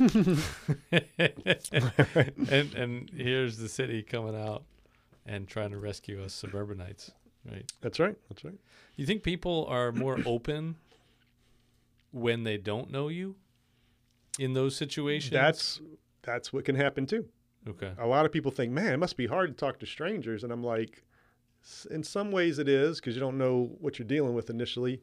[2.50, 4.64] and and here's the city coming out
[5.26, 7.10] and trying to rescue us suburbanites,
[7.50, 7.70] right?
[7.80, 8.16] That's right.
[8.28, 8.58] That's right.
[8.96, 10.76] You think people are more open
[12.12, 13.36] when they don't know you
[14.38, 15.32] in those situations?
[15.32, 15.80] That's
[16.22, 17.26] that's what can happen too.
[17.68, 17.92] okay.
[17.98, 20.42] a lot of people think, man, it must be hard to talk to strangers.
[20.44, 21.04] And I'm like,
[21.64, 25.00] "S- in some ways it is because you don't know what you're dealing with initially.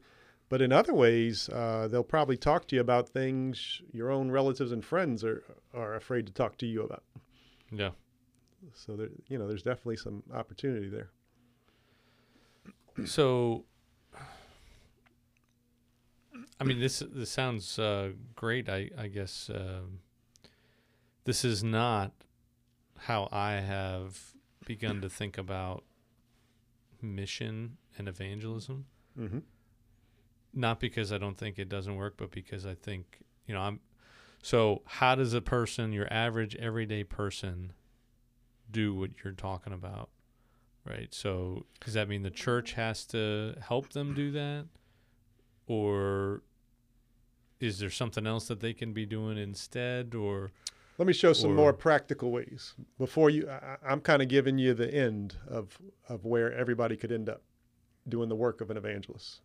[0.50, 4.72] But in other ways, uh, they'll probably talk to you about things your own relatives
[4.72, 5.42] and friends are,
[5.72, 7.02] are afraid to talk to you about.
[7.72, 7.90] Yeah.
[8.74, 11.08] So, there, you know, there's definitely some opportunity there.
[13.06, 13.64] So,
[16.60, 18.68] I mean, this this sounds uh, great.
[18.68, 20.00] I I guess um,
[21.24, 22.12] this is not
[22.98, 24.18] how I have
[24.64, 25.84] begun to think about
[27.02, 28.86] mission and evangelism.
[29.18, 29.40] Mm-hmm.
[30.54, 33.80] Not because I don't think it doesn't work, but because I think you know I'm.
[34.42, 37.72] So, how does a person, your average everyday person,
[38.70, 40.10] do what you're talking about?
[40.86, 41.14] Right.
[41.14, 44.66] So does that mean the church has to help them do that?
[45.66, 46.42] Or
[47.60, 50.14] is there something else that they can be doing instead?
[50.14, 50.50] Or
[50.98, 53.48] Let me show some Or- more practical ways before you.
[53.48, 57.42] I, I'm kind of giving you the end of of where everybody could end up
[58.08, 59.40] doing the work of an evangelist.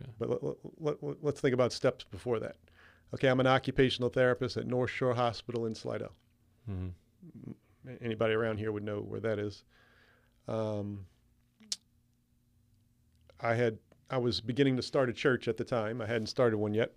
[0.00, 0.10] Okay.
[0.18, 0.42] But let,
[0.78, 2.56] let, let, let's think about steps before that.
[3.12, 6.12] Okay, I'm an occupational therapist at North Shore Hospital in Slidell.
[6.70, 6.92] Mhm.
[8.00, 9.62] Anybody around here would know where that is.
[10.48, 11.06] Um,
[13.40, 13.78] I had
[14.14, 16.00] I was beginning to start a church at the time.
[16.00, 16.92] I hadn't started one yet.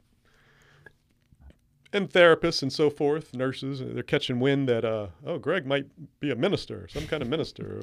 [1.92, 5.88] And therapists and so forth, nurses, they're catching wind that uh, oh, Greg might
[6.20, 7.82] be a minister, some kind of minister.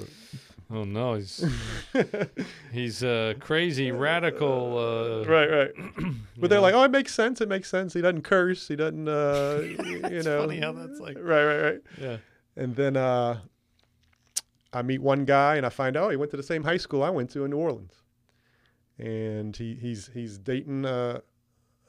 [0.70, 1.44] oh no, he's
[2.72, 4.78] he's a crazy radical.
[4.78, 5.70] Uh, right, right.
[6.38, 6.62] But they're know?
[6.62, 7.40] like, oh, it makes sense.
[7.40, 7.92] It makes sense.
[7.92, 8.68] He doesn't curse.
[8.68, 10.42] He doesn't, uh, you It's know.
[10.42, 11.80] funny how that's like- Right, right, right.
[12.00, 12.16] yeah,
[12.56, 13.40] And then uh,
[14.72, 17.02] I meet one guy and I find out he went to the same high school
[17.02, 17.94] I went to in New Orleans.
[18.98, 21.20] And he, he's he's dating uh,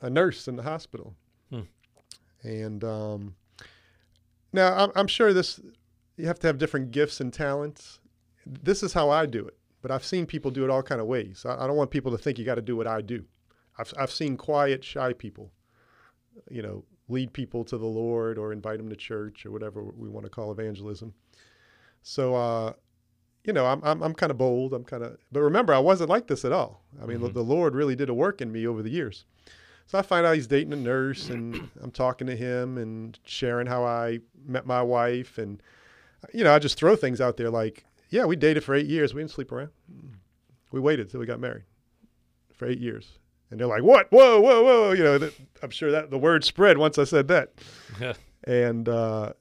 [0.02, 1.16] a nurse in the hospital.
[1.50, 1.62] Hmm.
[2.44, 3.36] And um,
[4.54, 5.60] now I'm, I'm sure this
[6.18, 8.00] you have to have different gifts and talents.
[8.46, 11.08] This is how I do it, but I've seen people do it all kind of
[11.08, 11.46] ways.
[11.46, 13.26] I, I don't want people to think you got to do what I do.
[13.78, 15.52] I've I've seen quiet, shy people,
[16.50, 20.10] you know, lead people to the Lord or invite them to church or whatever we
[20.10, 21.14] want to call evangelism.
[22.02, 22.74] So, uh,
[23.46, 24.74] you know, I'm, I'm, I'm kind of bold.
[24.74, 26.84] I'm kind of, but remember, I wasn't like this at all.
[27.02, 27.34] I mean, the, Mhm.
[27.34, 29.26] the Lord really did a work in me over the years.
[29.88, 33.68] So I find out he's dating a nurse and I'm talking to him and sharing
[33.68, 35.38] how I met my wife.
[35.38, 35.62] And,
[36.34, 39.14] you know, I just throw things out there like, yeah, we dated for eight years.
[39.14, 39.70] We didn't sleep around.
[40.72, 41.64] We waited till we got married
[42.54, 43.20] for eight years.
[43.52, 44.08] And they're like, what?
[44.12, 44.92] Whoa, whoa, whoa.
[44.94, 47.54] You know, that, I'm sure that the word spread once I said that.
[48.44, 49.34] and uh,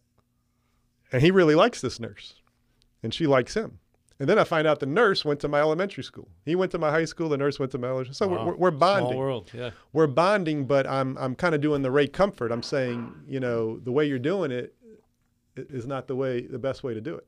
[1.12, 2.34] and he really likes this nurse,
[3.02, 3.78] and she likes him.
[4.20, 6.28] And then I find out the nurse went to my elementary school.
[6.44, 7.28] He went to my high school.
[7.28, 8.14] The nurse went to my elementary.
[8.14, 8.46] So Wow.
[8.46, 9.70] we're, we're bonding Small world, yeah.
[9.92, 12.52] we're bonding, but I'm I'm kind of doing the Ray Comfort.
[12.52, 14.74] I'm saying, you know, the way you're doing it
[15.56, 17.26] is not the way the best way to do it.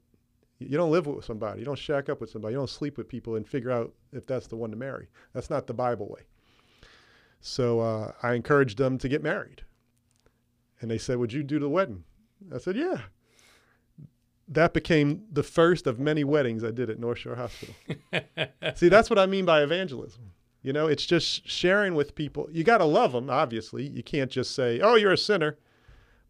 [0.59, 1.59] You don't live with somebody.
[1.59, 2.53] You don't shack up with somebody.
[2.55, 5.09] You don't sleep with people and figure out if that's the one to marry.
[5.35, 6.23] That's not the Bible way.
[7.41, 9.63] So uh, I encouraged them to get married,
[10.81, 12.05] and they said, "Would you do the wedding?"
[12.55, 13.01] I said, "Yeah."
[14.49, 17.75] That became the first of many weddings I did at North Shore Hospital.
[18.77, 20.33] See, that's what I mean by evangelism.
[20.63, 22.49] You know, it's just sharing with people.
[22.53, 23.87] You got to love them, obviously.
[23.89, 25.59] You can't just say, "Oh, you're a sinner,"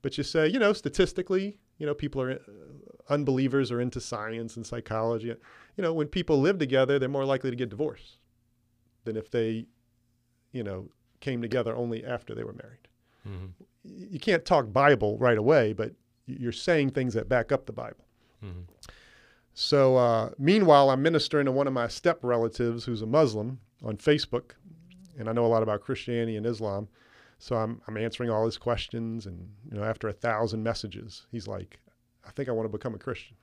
[0.02, 2.36] but you say, you know, statistically, you know, people are uh,
[3.08, 5.28] unbelievers are into science and psychology.
[5.28, 8.18] You know, when people live together, they're more likely to get divorced
[9.04, 9.66] than if they,
[10.52, 10.88] you know,
[11.20, 12.88] came together only after they were married.
[13.26, 13.50] Mhm.
[13.84, 15.92] You can't talk Bible right away, but
[16.26, 18.05] you're saying things that back up the Bible.
[18.46, 18.64] Mhm.
[19.54, 23.96] So, uh, meanwhile, I'm ministering to one of my step relatives who's a Muslim on
[23.96, 24.52] Facebook,
[25.18, 26.88] and I know a lot about Christianity and Islam.
[27.38, 31.46] So I'm I'm answering all his questions, and you know, after a thousand messages, he's
[31.48, 31.80] like,
[32.26, 33.36] "I think I want to become a Christian.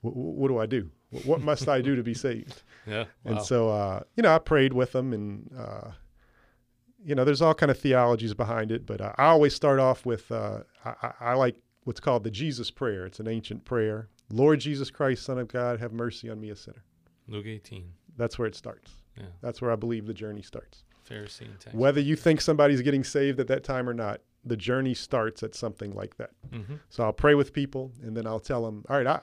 [0.00, 0.90] What, what do I do?
[1.10, 3.04] What, what must I do to be saved?" Yeah.
[3.26, 3.42] And wow.
[3.42, 5.90] so, uh, you know, I prayed with him, and uh,
[7.04, 10.06] you know, there's all kind of theologies behind it, but uh, I always start off
[10.06, 11.56] with uh, I, I- I like
[11.88, 13.06] what's called the Jesus prayer.
[13.06, 14.08] It's an ancient prayer.
[14.30, 16.84] Lord Jesus Christ, Son of God, have mercy on me, a sinner.
[17.28, 17.82] Luke 18.
[18.18, 18.92] That's where it starts.
[19.16, 19.24] Yeah.
[19.40, 20.84] That's where I believe the journey starts.
[21.08, 21.46] Pharisee.
[21.72, 25.54] Whether you think somebody's getting saved at that time or not, the journey starts at
[25.54, 26.32] something like that.
[26.52, 26.74] Mm-hmm.
[26.90, 29.20] So I'll pray with people, and then I'll tell them, all right, I,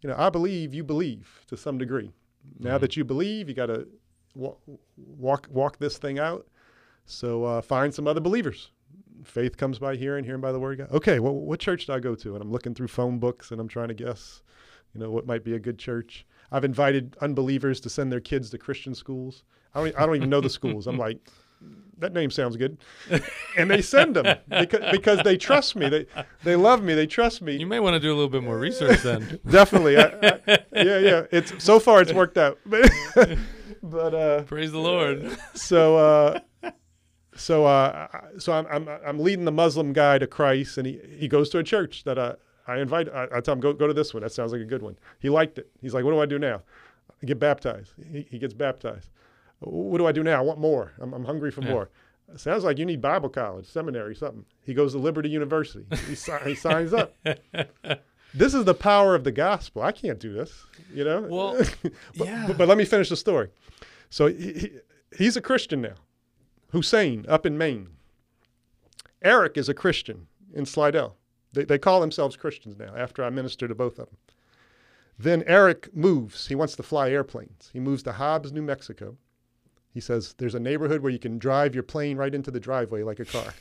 [0.00, 2.10] you know, I believe you believe to some degree.
[2.58, 2.80] Now Mhm.
[2.80, 3.86] that you believe, you got to
[4.34, 4.60] walk,
[4.96, 6.48] walk walk this thing out.
[7.04, 8.72] So uh, find some other believers.
[9.24, 10.96] Faith comes by hearing, hearing by the word of God.
[10.96, 12.34] Okay, well, what church do I go to?
[12.34, 14.42] And I'm looking through phone books, and I'm trying to guess,
[14.94, 16.26] you know, what might be a good church.
[16.52, 19.44] I've invited unbelievers to send their kids to Christian schools.
[19.74, 20.86] I don't, I don't even know the schools.
[20.86, 21.18] I'm like,
[21.98, 22.78] that name sounds good,
[23.56, 25.88] and they send them because because they trust me.
[25.88, 26.06] They
[26.42, 26.94] they love me.
[26.94, 27.56] They trust me.
[27.56, 29.38] You may want to do a little bit more research then.
[29.48, 29.98] Definitely.
[29.98, 30.40] I, I,
[30.72, 31.22] yeah, yeah.
[31.30, 32.58] It's so far it's worked out.
[32.64, 32.90] But,
[33.82, 35.36] but uh, Praise the Lord.
[35.54, 36.40] so uh,
[37.40, 38.06] so uh,
[38.38, 41.58] so I'm, I'm I'm leading the Muslim guy to Christ, and he he goes to
[41.58, 42.34] a church that I
[42.66, 43.08] I invite.
[43.08, 44.22] I, I tell him go go to this one.
[44.22, 44.96] That sounds like a good one.
[45.18, 45.68] He liked it.
[45.80, 46.62] He's like, what do I do now?
[47.22, 47.92] I get baptized.
[48.12, 49.08] He, he gets baptized.
[49.60, 50.38] What do I do now?
[50.38, 50.92] I want more.
[51.00, 51.70] I'm, I'm hungry for Yeah.
[51.70, 51.90] more.
[52.36, 54.44] Sounds like you need Bible college, seminary, something.
[54.64, 55.84] He goes to Liberty University.
[56.06, 57.14] He, si- he signs up.
[58.32, 59.82] This is the power of the gospel.
[59.82, 61.22] I can't do this, you know.
[61.22, 61.56] Well,
[62.16, 62.44] but, yeah.
[62.46, 63.48] but, but let me finish the story.
[64.08, 64.70] So he, he,
[65.18, 65.94] he's a Christian now.
[66.72, 67.88] Hussein up in Maine.
[69.22, 71.16] Eric is a Christian in Slidell.
[71.52, 74.16] They, they call themselves Christians now after I minister to both of them.
[75.18, 76.46] Then Eric moves.
[76.46, 77.68] He wants to fly airplanes.
[77.72, 79.16] He moves to Hobbs, New Mexico.
[79.92, 83.02] He says there's a neighborhood where you can drive your plane right into the driveway
[83.02, 83.54] like a car.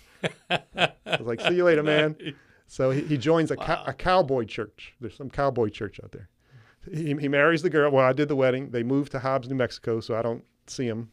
[0.49, 2.15] I was like, see you later, man.
[2.67, 3.83] So he, he joins a, Wow.
[3.87, 4.93] a cowboy church.
[5.01, 6.29] There's some cowboy church out there.
[6.93, 7.91] He, he marries the girl.
[7.91, 8.69] Well, I did the wedding.
[8.69, 11.09] They moved to Hobbs, New Mexico, so I don't see him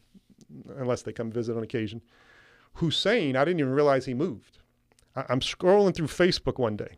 [0.77, 2.01] unless they come visit on occasion.
[2.73, 4.59] Hussein, I didn't even realize he moved.
[5.15, 6.97] I, I'm scrolling through Facebook one day,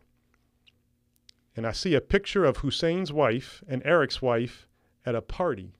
[1.56, 4.66] and I see a picture of Hussein's wife and Eric's wife
[5.04, 5.72] at a party.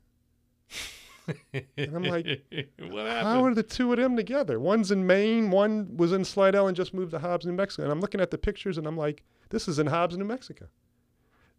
[1.77, 2.27] And I'm like,
[2.79, 4.59] what How are the two of them together?
[4.59, 7.85] One's in Maine, one was in Slidell and just moved to Hobbs, New Mexico.
[7.85, 10.67] And I'm looking at the pictures and I'm like, this is in Hobbs, New Mexico.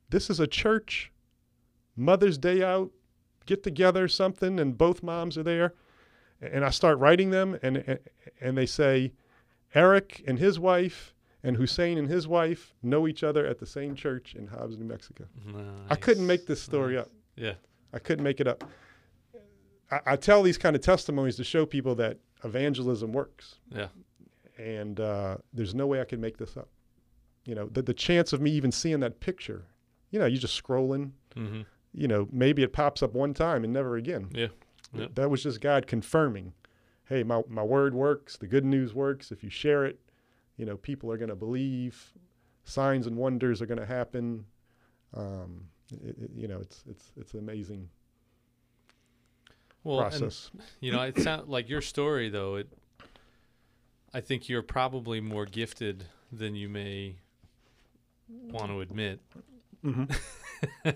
[0.09, 1.11] This is a church,
[1.95, 2.91] Mother's Day out,
[3.45, 5.73] get together, something, and both moms are there.
[6.41, 7.99] And I start writing them, and,
[8.41, 9.13] and, they say,
[9.75, 13.93] Eric and his wife and Hussein and his wife know each other at the same
[13.95, 15.25] church in Hobbs, New Mexico.
[15.89, 17.03] I couldn't make this story Nice.
[17.05, 17.11] up.
[17.35, 17.53] Yeah.
[17.93, 18.63] I couldn't make it up.
[19.91, 23.87] I, I tell these kind of testimonies to show people that evangelism works, Yeah.
[24.57, 26.69] and uh, there's no way I could make this up.
[27.45, 29.65] You know, the, the chance of me even seeing that picture,
[30.09, 31.61] you know, you're just scrolling, Mm-hmm.
[31.93, 34.27] you know, maybe it pops up one time and never again.
[34.33, 34.47] Yeah.
[34.93, 35.15] Yep.
[35.15, 36.53] That was just God confirming,
[37.05, 39.31] hey, my, my word works, the good news works.
[39.31, 39.99] If you share it,
[40.57, 42.13] you know, people are going to believe,
[42.65, 44.45] signs and wonders are going to happen.
[45.15, 45.65] Um,
[46.03, 47.89] it, it- you know, it's it's it's amazing
[49.83, 50.51] Well, and, process.
[50.79, 52.55] you know, it sounds like your story though.
[52.55, 52.67] It,
[54.13, 57.15] I think you're probably more gifted than you may
[58.29, 59.19] want to admit,
[59.81, 60.03] hmm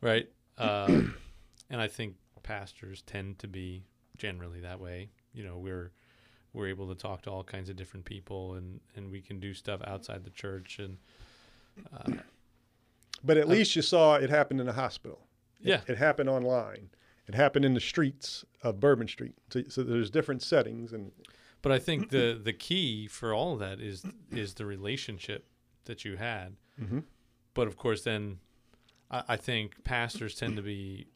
[0.00, 0.28] right?
[0.58, 1.02] Uh,
[1.70, 2.14] and I think
[2.54, 3.84] pastors tend to be
[4.16, 5.08] generally that way.
[5.32, 5.92] You know, we're
[6.52, 9.54] we're able to talk to all kinds of different people and and we can do
[9.54, 10.98] stuff outside the church and
[11.96, 12.12] uh,
[13.22, 15.20] But at Uh, least you saw it happen in a hospital.
[15.60, 15.80] It- Yeah.
[15.86, 16.90] It, happened online.
[17.28, 19.34] It happened in the streets of Bourbon Street.
[19.52, 21.12] So, so there's different settings and
[21.62, 25.44] but I think the the key for all of that is is the relationship
[25.84, 26.56] that you had.
[26.82, 27.04] Mhm.
[27.54, 28.40] But of course, then
[29.10, 31.06] I, I think pastors tend to be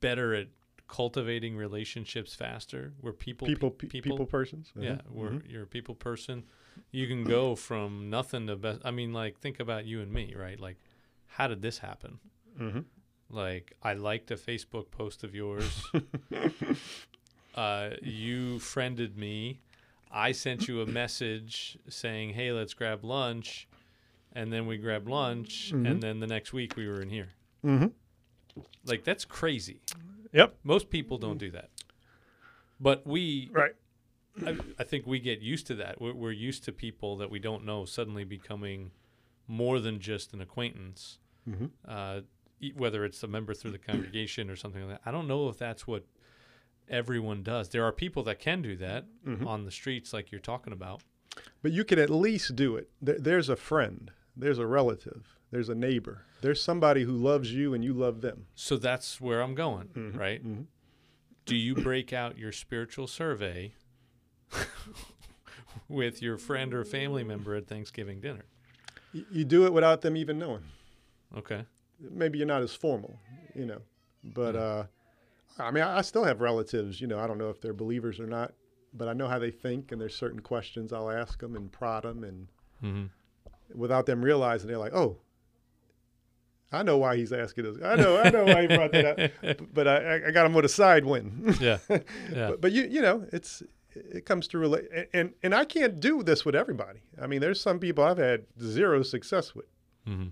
[0.00, 0.48] better at
[0.86, 4.72] cultivating relationships faster, where people people, pe- pe- people, persons.
[4.74, 5.10] yeah, Mhm.
[5.10, 5.50] where Mhm.
[5.50, 6.44] you're a people person,
[6.92, 8.80] you can go from nothing to best.
[8.84, 10.58] I mean, like think about you and me, right?
[10.58, 10.78] Like,
[11.26, 12.20] how did this happen?
[12.58, 12.84] Mhm.
[13.30, 15.84] Like, I liked a Facebook post of yours.
[17.54, 19.60] uh, you friended me.
[20.10, 23.68] I sent you a message saying, "Hey, let's grab lunch,"
[24.32, 27.28] and then we grabbed lunch, and then the next week we were in here.
[28.84, 29.80] Like that's crazy.
[30.32, 30.56] Yep.
[30.62, 31.70] Most people don't do that,
[32.80, 33.72] but we Right.
[34.46, 36.00] I, I think we get used to that.
[36.00, 38.92] We're, we're used to people that we don't know suddenly becoming
[39.48, 41.18] more than just an acquaintance,
[41.48, 41.70] Mhm.
[41.86, 42.20] uh,
[42.76, 45.08] whether it's a member through the congregation or something like that.
[45.08, 46.04] I don't know if that's what
[46.88, 47.68] everyone does.
[47.70, 49.46] There are people that can do that Mhm.
[49.46, 51.02] on the streets, like you're talking about.
[51.62, 52.90] But you can at least do it.
[53.00, 54.10] There, there's a friend.
[54.36, 55.37] There's a relative.
[55.50, 56.24] There's a neighbor.
[56.42, 58.46] There's somebody who loves you and you love them.
[58.54, 60.16] So that's where I'm going, Mhm.
[60.18, 60.44] right?
[60.44, 60.66] Mhm.
[61.46, 63.74] Do you break out your spiritual survey
[65.88, 68.44] with your friend or family member at Thanksgiving dinner?
[69.12, 70.64] You do it without them even knowing.
[71.36, 71.64] Okay.
[71.98, 73.18] Maybe you're not as formal,
[73.54, 73.80] you know.
[74.22, 74.60] But Yeah.
[74.60, 74.86] uh,
[75.58, 77.00] I mean, I I still have relatives.
[77.00, 78.52] You know, I don't know if they're believers or not,
[78.92, 82.04] but I know how they think, and there's certain questions I'll ask them and prod
[82.04, 82.48] them, and
[82.80, 83.06] hmm
[83.74, 85.18] without them realizing, they're like, "Oh,
[86.70, 87.76] I know why he's asking us.
[87.82, 90.64] I know, I know why he brought that up." But I, I- got him with
[90.64, 91.56] a side win.
[91.60, 91.78] yeah.
[91.88, 92.48] Yeah.
[92.50, 93.62] but, but you you know it's
[93.94, 97.00] it comes to relate and and I can't do this with everybody.
[97.20, 99.66] I mean, there's some people I've had zero success with
[100.06, 100.26] hmm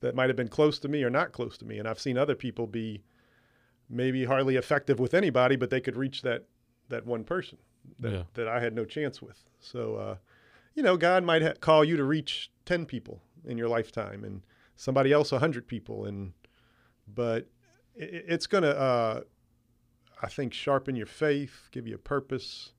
[0.00, 2.16] that might have been close to me or not close to me, and I've seen
[2.16, 3.02] other people be
[3.90, 6.44] maybe hardly effective with anybody, but they could reach that
[6.88, 7.58] that one person
[7.98, 8.22] that Yeah.
[8.34, 9.42] that I had no chance with.
[9.60, 10.16] So uh,
[10.74, 14.42] you know, God might ha- call you to reach ten people in your lifetime, and
[14.78, 16.32] somebody else a hundred people, and
[17.06, 17.48] but
[17.94, 18.68] it, it's gonna.
[18.70, 19.20] Uh,
[20.22, 22.72] I think sharpen your faith, give you a purpose,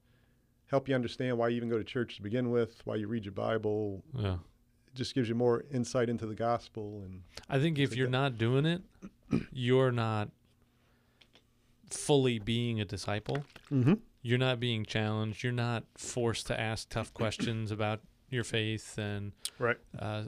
[0.65, 3.23] help you understand why you even go to church to begin with, why you read
[3.23, 4.03] your Bible.
[4.13, 4.33] Yeah.
[4.87, 8.07] It just gives you more insight into the gospel and I think if Like you're
[8.07, 8.11] that.
[8.11, 8.81] not doing it,
[9.53, 10.29] you're not
[11.91, 13.45] fully being a disciple.
[13.71, 13.93] mm-hmm.
[14.21, 15.43] You're not being challenged.
[15.43, 18.97] You're not forced to ask tough questions about your faith.
[18.97, 19.77] And right.
[19.97, 20.23] uh,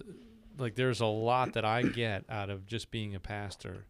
[0.57, 3.85] like, there's a lot that I get out of just being a pastor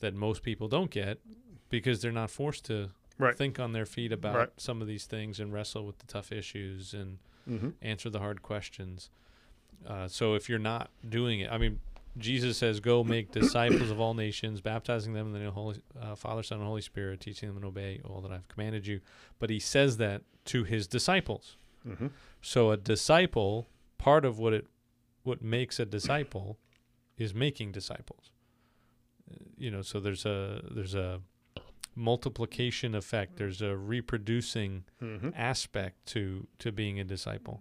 [0.00, 1.18] that most people don't get
[1.70, 3.34] because they're not forced to Right.
[3.34, 4.48] think on their feet about Right.
[4.58, 7.70] some of these things and wrestle with the tough issues and Mm-hmm.
[7.80, 9.08] answer the hard questions.
[9.86, 11.80] Uh, so if you're not doing it, I mean,
[12.18, 15.80] Jesus says, "Go make disciples of all nations, baptizing them in the name of Holy
[16.00, 19.00] uh, Father, Son, and Holy Spirit, teaching them to obey all that I've commanded you."
[19.38, 21.56] But he says that to his disciples.
[21.86, 22.06] Mm-hmm.
[22.42, 24.66] So a disciple, part of what it,
[25.26, 26.58] what makes a disciple,
[27.16, 28.30] is making disciples.
[29.30, 31.20] Uh, You know, so there's a there's a
[31.94, 33.36] multiplication effect.
[33.36, 35.30] There's a reproducing Mm-hmm.
[35.34, 37.60] aspect to to being a disciple.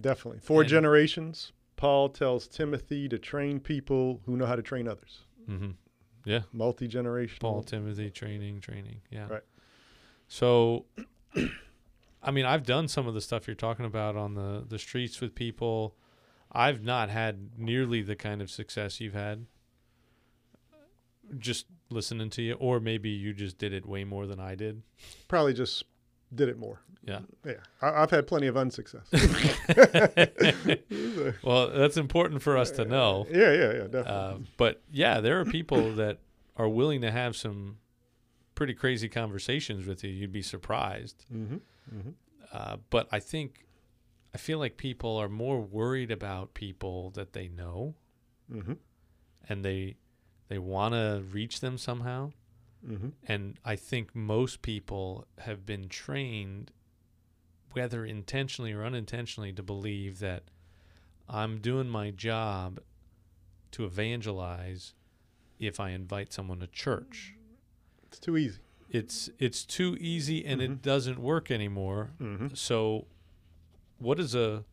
[0.00, 0.40] Definitely.
[0.40, 1.52] Four And- generations.
[1.76, 5.22] Paul tells Timothy to train people who know how to train others.
[5.46, 5.70] hmm
[6.52, 7.38] Multi generational.
[7.40, 9.00] Paul, Timothy, training, training.
[9.10, 9.28] Yeah.
[9.28, 9.44] Right.
[10.26, 10.84] So,
[12.22, 15.20] I mean, I've done some of the stuff you're talking about on the the streets
[15.20, 15.94] with people.
[16.52, 19.46] I've not had nearly the kind of success you've had.
[21.38, 24.82] Just listening to you, or maybe you just did it way more than I did.
[25.28, 25.84] Probably just
[26.34, 26.80] did it more.
[27.04, 27.20] Yeah.
[27.44, 27.54] Yeah.
[27.82, 29.06] I, I've had plenty of unsuccess.
[31.42, 33.26] Well, that's important for us to know.
[33.30, 34.12] Yeah, yeah, yeah, definitely.
[34.12, 36.18] Uh, but yeah, there are people that
[36.56, 37.78] are willing to have some
[38.54, 40.10] pretty crazy conversations with you.
[40.10, 41.24] You'd be surprised.
[41.32, 41.56] mm-hmm.
[41.94, 42.10] Mm-hmm.
[42.52, 43.66] Uh, but I think
[44.34, 47.94] I feel like people are more worried about people that they know
[48.52, 48.74] Mm-hmm.
[49.48, 49.96] and they
[50.48, 52.32] they want to reach them somehow.
[52.86, 53.08] Mm-hmm.
[53.26, 56.70] And I think most people have been trained,
[57.72, 60.44] whether intentionally or unintentionally, to believe that
[61.28, 62.80] I'm doing my job
[63.72, 64.94] to evangelize
[65.58, 67.34] if I invite someone to church.
[68.04, 68.60] It's too easy.
[68.88, 70.80] It's it's too easy and it Mhm.
[70.82, 72.12] doesn't work anymore.
[72.18, 72.54] Mm-hmm.
[72.54, 73.06] So,
[73.98, 74.64] what is a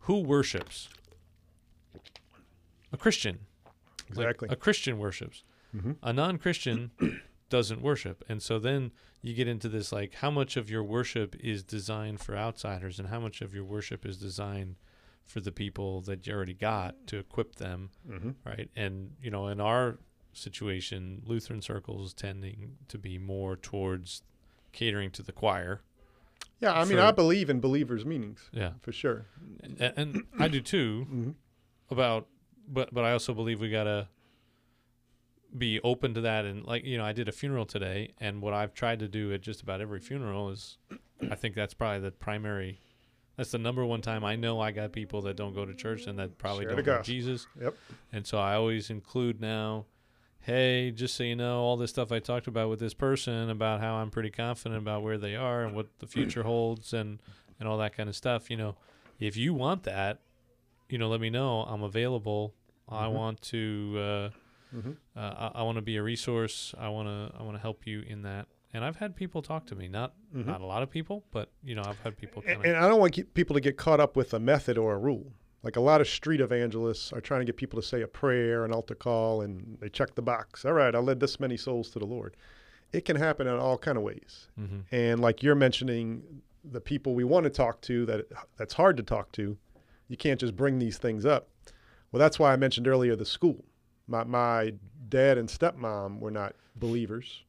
[0.00, 0.88] who worships?
[2.92, 3.40] A Christian.
[4.10, 4.48] Like, Exactly.
[4.50, 5.42] a Christian worships.
[5.76, 5.92] mm-hmm.
[6.02, 6.90] A non-Christian
[7.50, 8.24] doesn't worship.
[8.28, 12.20] And so then you get into this like how much of your worship is designed
[12.20, 14.76] for outsiders and how much of your worship is designed
[15.26, 18.30] for the people that you already got to equip them, Mm-hmm.
[18.46, 18.70] right?
[18.74, 19.98] And you know, in our
[20.32, 24.22] situation, Lutheran circles tending to be more towards
[24.72, 25.82] catering to the choir.
[26.60, 28.72] Yeah, I mean, For- I believe in believers' meanings Yeah.
[28.80, 29.26] for sure.
[29.62, 31.30] And, and I do too Mm-hmm.
[31.90, 32.26] about
[32.68, 34.08] but but I also believe we got to
[35.56, 38.52] be open to that and like you know I did a funeral today and what
[38.52, 40.76] I've tried to do at just about every funeral is
[41.30, 42.80] I think that's probably the primary
[43.36, 46.06] that's the number one time I know I got people that don't go to church
[46.06, 47.02] and that probably Share don't know.
[47.02, 47.46] Jesus.
[47.58, 47.74] Yep.
[48.12, 49.86] And so I always include now
[50.40, 53.80] hey, just so you know all this stuff I talked about with this person about
[53.80, 57.20] how I'm pretty confident about where they are and what the future holds and
[57.60, 58.76] and all that kind of stuff, you know,
[59.18, 60.20] if you want that,
[60.88, 61.62] you know, let me know.
[61.62, 62.54] I'm available.
[62.88, 63.12] I Mhm.
[63.12, 64.30] want to uh
[64.74, 64.92] Mm-hmm.
[65.16, 66.74] uh, I, I want to be a resource.
[66.78, 68.46] I want to I want to help you in that.
[68.74, 70.44] And I've had people talk to me, not Mhm.
[70.46, 73.00] not a lot of people, but you know I've had people And, and I don't
[73.00, 75.32] want people to get caught up with a method or a rule.
[75.62, 78.64] Like a lot of street evangelists are trying to get people to say a prayer,
[78.64, 80.64] an altar call, and they check the box.
[80.64, 82.36] All right, I led this many souls to the Lord.
[82.92, 84.48] It can happen in all kind of ways.
[84.56, 86.22] hmm And like you're mentioning,
[86.64, 89.56] the people we want to talk to that that's hard to talk to,
[90.08, 91.48] you can't just bring these things up.
[92.12, 93.64] Well, that's why I mentioned earlier the school.
[94.06, 94.74] My my
[95.08, 97.44] dad and stepmom were not believers.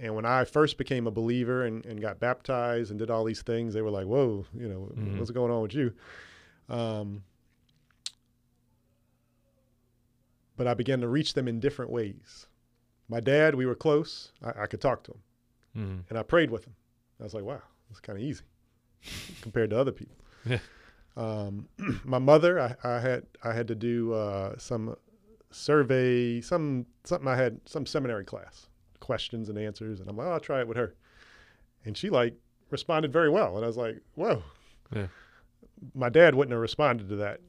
[0.00, 3.42] And when I first became a believer and, and got baptized and did all these
[3.42, 5.18] things, they were like, "Whoa, you know, Mhm.
[5.18, 5.92] what's going on with you?"
[6.68, 7.24] Um,
[10.56, 12.46] but I began to reach them in different ways.
[13.08, 14.32] My dad, we were close.
[14.42, 15.18] I, I could talk to him
[15.74, 16.74] hmm and I prayed with him.
[17.18, 18.44] I was like, wow, it's kind of easy
[19.42, 20.16] compared to other people.
[20.44, 20.58] Yeah.
[21.16, 21.68] Um,
[22.04, 24.96] my mother, I, I had I had to do uh, some
[25.50, 28.68] survey, some something I had some seminary class,
[29.00, 30.94] questions and answers, and I'm like, oh, I'll try it with her,
[31.84, 32.34] and she like
[32.70, 34.42] responded very well, and I was like, whoa.
[34.94, 35.06] Yeah.
[35.94, 37.40] My dad wouldn't have responded to that.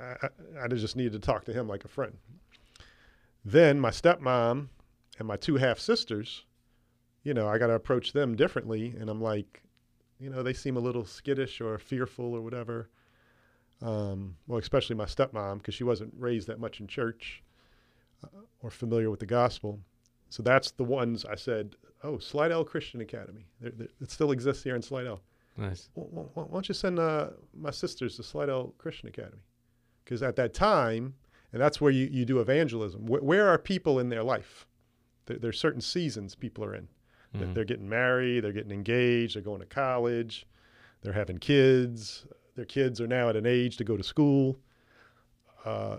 [0.00, 2.16] I, I, I just needed to talk to him like a friend.
[3.44, 4.68] Then my stepmom
[5.18, 6.44] and my two half sisters,
[7.22, 8.94] you know, I got to approach them differently.
[8.98, 9.62] And I'm like,
[10.18, 12.88] you know, they seem a little skittish or fearful or whatever.
[13.82, 17.42] Um, well, especially my stepmom, because she wasn't raised that much in church
[18.22, 18.28] uh,
[18.62, 19.80] or familiar with the gospel.
[20.30, 23.46] So that's the ones I said, oh, Slidell Christian Academy.
[23.60, 25.20] There, there, it still exists here in Slidell.
[25.56, 25.88] Nice.
[25.96, 29.42] Wh- wh- why don't you send uh, my sisters to Slidell Christian Academy?
[30.04, 31.14] Because at that time,
[31.52, 33.02] and that's where you, you do evangelism.
[33.06, 34.66] Wh- where are people in their life?
[35.26, 36.88] There, there's certain seasons people are in.
[37.32, 37.54] They're- Mhm.
[37.54, 40.46] They're getting married, they're getting engaged, they're going to college,
[41.02, 42.26] they're having kids.
[42.54, 44.56] Their kids are now at an age to go to school.
[45.64, 45.98] Uh,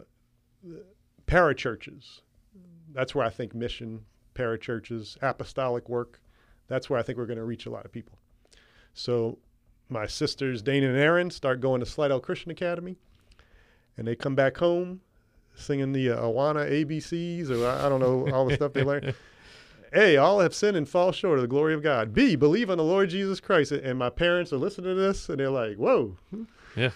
[1.27, 2.21] parachurches.
[2.93, 6.21] That's where I think mission, parachurches, apostolic work.
[6.67, 8.17] That's where I think we're going to reach a lot of people.
[8.93, 9.37] So
[9.89, 12.95] my sisters Dana and Aaron start going to Slidell Christian Academy,
[13.97, 15.01] and they come back home
[15.55, 19.13] singing the uh, Awana ABCs or I, I don't know all the stuff they learned.
[19.93, 22.13] A, all have sinned and fall short of the glory of God.
[22.13, 23.71] B, believe on the Lord Jesus Christ.
[23.71, 26.17] And my parents are listening to this and they're like, whoa.
[26.75, 26.89] Yeah.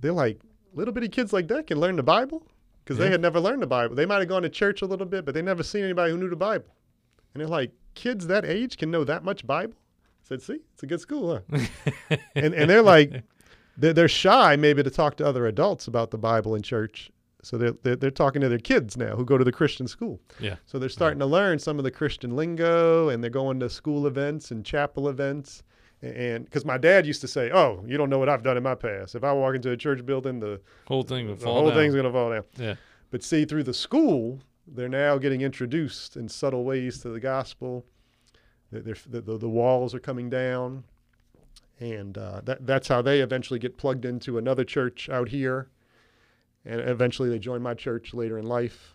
[0.00, 0.40] They're like,
[0.72, 2.42] little bitty kids like that can learn the Bible?
[2.82, 3.04] Because Yeah.
[3.06, 3.94] they had never learned the Bible.
[3.94, 6.16] They might have gone to church a little bit, but they never seen anybody who
[6.16, 6.68] knew the Bible.
[7.34, 9.74] And they're like, kids that age can know that much Bible?
[10.28, 11.58] Said, see, it's a good school, huh?
[12.34, 13.22] and, and they're like,
[13.78, 17.10] they're, they're shy maybe to talk to other adults about the Bible in church.
[17.42, 20.20] So they're, they're, they're talking to their kids now who go to the Christian school.
[20.38, 20.56] Yeah.
[20.66, 24.06] So they're starting to learn some of the Christian lingo and they're going to school
[24.06, 25.62] events and chapel events.
[26.02, 28.62] And because my dad used to say, Oh, you don't know what I've done in
[28.62, 29.14] my past.
[29.14, 31.78] If I walk into a church building, the, Whole thing would the fall whole down.
[31.78, 32.44] thing's going to fall down.
[32.56, 32.74] Yeah.
[33.10, 37.86] But see, through the school, they're now getting introduced in subtle ways to the gospel.
[38.70, 40.84] The, the, the walls are coming down.
[41.80, 45.68] And uh, that, that's how they eventually get plugged into another church out here.
[46.64, 48.94] And eventually they join my church later in life.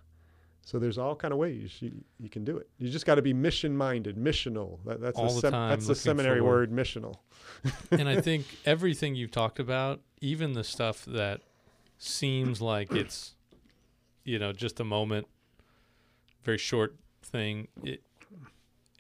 [0.66, 2.70] So there's all kind of ways you, you can do it.
[2.78, 4.80] You just got to be mission minded, missional.
[4.86, 6.72] That, that's All the, the sem- time that's the seminary forward.
[6.72, 7.18] word, missional.
[7.92, 11.42] and I think everything you've talked about, even the stuff that
[11.98, 13.36] seems like it's,
[14.24, 15.28] you know, just a moment,
[16.44, 18.02] very short thing, it,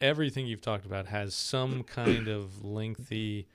[0.03, 3.47] everything you've talked about has some kind of lengthy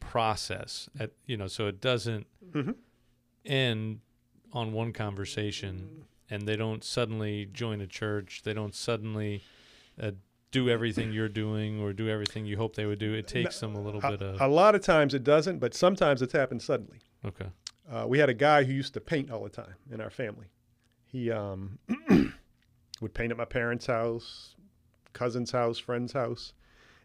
[0.00, 0.88] process.
[0.98, 2.76] At you know, so it doesn't Mhm.
[3.44, 4.00] end
[4.52, 8.42] on one conversation, and they don't suddenly join a church.
[8.44, 9.42] They don't suddenly.
[10.00, 10.12] Uh,
[10.52, 13.12] do everything you're doing or do everything you hope they would do.
[13.12, 16.22] It takes them a little bit of a lot of times it doesn't, but sometimes
[16.22, 16.98] it's happened suddenly.
[17.26, 17.46] okay.
[17.90, 20.46] Uh, we had a guy who used to paint all the time in our family.
[21.04, 21.78] He um,
[23.00, 24.54] would paint at my parents' house,
[25.16, 26.52] cousin's house, friend's house,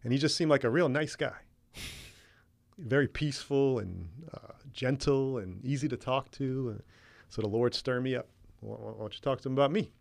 [0.03, 1.37] and he just seemed like a real nice guy.
[2.77, 6.81] Very peaceful and uh, gentle and easy to talk to.
[7.29, 8.27] So the Lord stirred me up.
[8.61, 9.91] Why why don't you talk to him about me?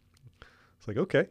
[0.78, 1.26] It's like, okay.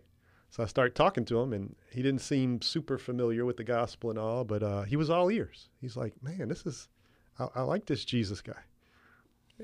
[0.51, 4.09] So I start talking to him, and he didn't seem super familiar with the gospel
[4.09, 5.69] and all, but uh, he was all ears.
[5.81, 6.87] He's like, man, this is,
[7.39, 8.61] I, I like this Jesus guy.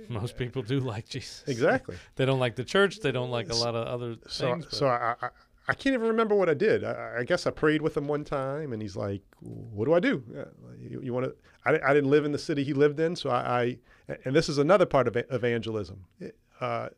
[0.10, 1.44] Most people do like Jesus.
[1.48, 1.96] Exactly.
[2.16, 3.00] They don't like the church.
[3.00, 4.68] They don't like a lot of other So, things.
[4.70, 5.30] so I, I,
[5.68, 6.84] I can't even remember what I did.
[6.84, 10.00] I, I guess I prayed with him one time, and he's like, "What do I
[10.00, 10.24] do?
[10.38, 10.46] Uh,
[10.80, 11.36] you, you want to?"
[11.66, 13.78] I, I didn't live in the city he lived in, so I,
[14.10, 16.06] I and this is another part of evangelism.
[16.20, 16.90] It, uh,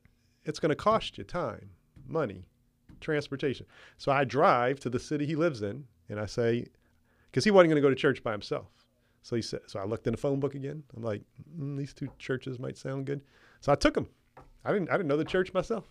[0.44, 1.70] it's going to cost you time,
[2.08, 2.46] money,
[3.00, 3.66] transportation.
[3.98, 6.68] So I drive to the city he lives in, and I say,
[7.32, 8.68] because he wasn't going to go to church by himself.
[9.22, 10.84] So he said, so I looked in the phone book again.
[10.96, 11.22] I'm like,
[11.60, 13.22] mm, these two churches might sound good.
[13.60, 14.08] So I took him.
[14.64, 15.86] I didn't, I didn't know the church myself.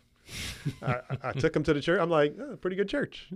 [0.82, 2.00] I, I- took him to the church.
[2.00, 3.28] I'm like, oh, pretty good church.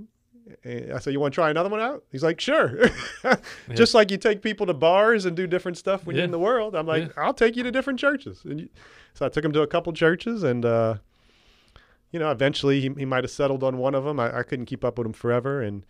[0.65, 2.03] And I said, you want to try another one out?
[2.11, 2.89] He's like, sure.
[3.75, 6.39] Just like you take people to bars and do different stuff when you're in the
[6.41, 6.75] world.
[6.75, 7.23] I'm like, Yeah.
[7.25, 8.41] I'll take you to different churches.
[8.45, 8.69] And you,
[9.15, 10.97] so I took him to a couple churches and, uh,
[12.11, 14.19] you know, eventually he, he might have settled on one of them.
[14.19, 15.63] I, I couldn't keep up with him forever.
[15.63, 15.85] And,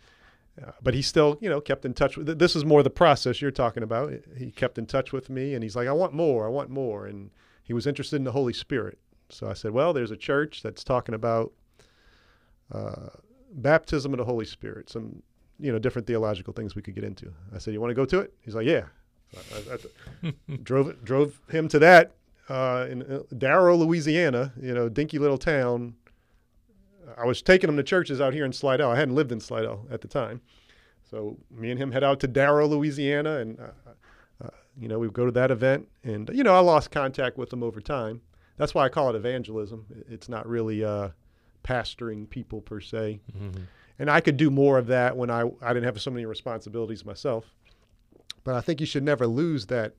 [0.63, 3.41] uh, but he still, you know, kept in touch with, this is more the process
[3.41, 4.13] you're talking about.
[4.37, 6.45] He kept in touch with me and he's like, I want more.
[6.45, 7.07] I want more.
[7.07, 7.31] And
[7.63, 8.99] he was interested in the Holy Spirit.
[9.33, 11.53] So I said, well, there's a church that's talking about
[12.73, 13.09] uh,
[13.53, 15.23] baptism of the Holy Spirit, some,
[15.59, 17.33] you know, different theological things we could get into.
[17.55, 18.33] I said, you want to go to it?
[18.41, 18.85] He's like, yeah.
[19.33, 19.39] So
[20.23, 22.13] I, I, drove drove him to that
[22.49, 25.95] uh, in uh, Darrow, Louisiana, you know, dinky little town.
[27.17, 28.91] I was taking him to churches out here in Slidell.
[28.91, 30.41] I hadn't lived in Slidell at the time.
[31.11, 35.07] So me and him head out to Darrow, Louisiana, and uh, uh, you know we
[35.07, 35.89] would go to that event.
[36.05, 38.21] And you know I lost contact with him over time.
[38.61, 39.87] That's why I call it evangelism.
[40.09, 41.09] It's not really uh,
[41.65, 43.21] pastoring people per se.
[43.37, 43.63] Mhm.
[43.99, 47.05] And I could do more of that when I I didn't have so many responsibilities
[47.05, 47.55] myself.
[48.45, 49.95] But I think you should never lose that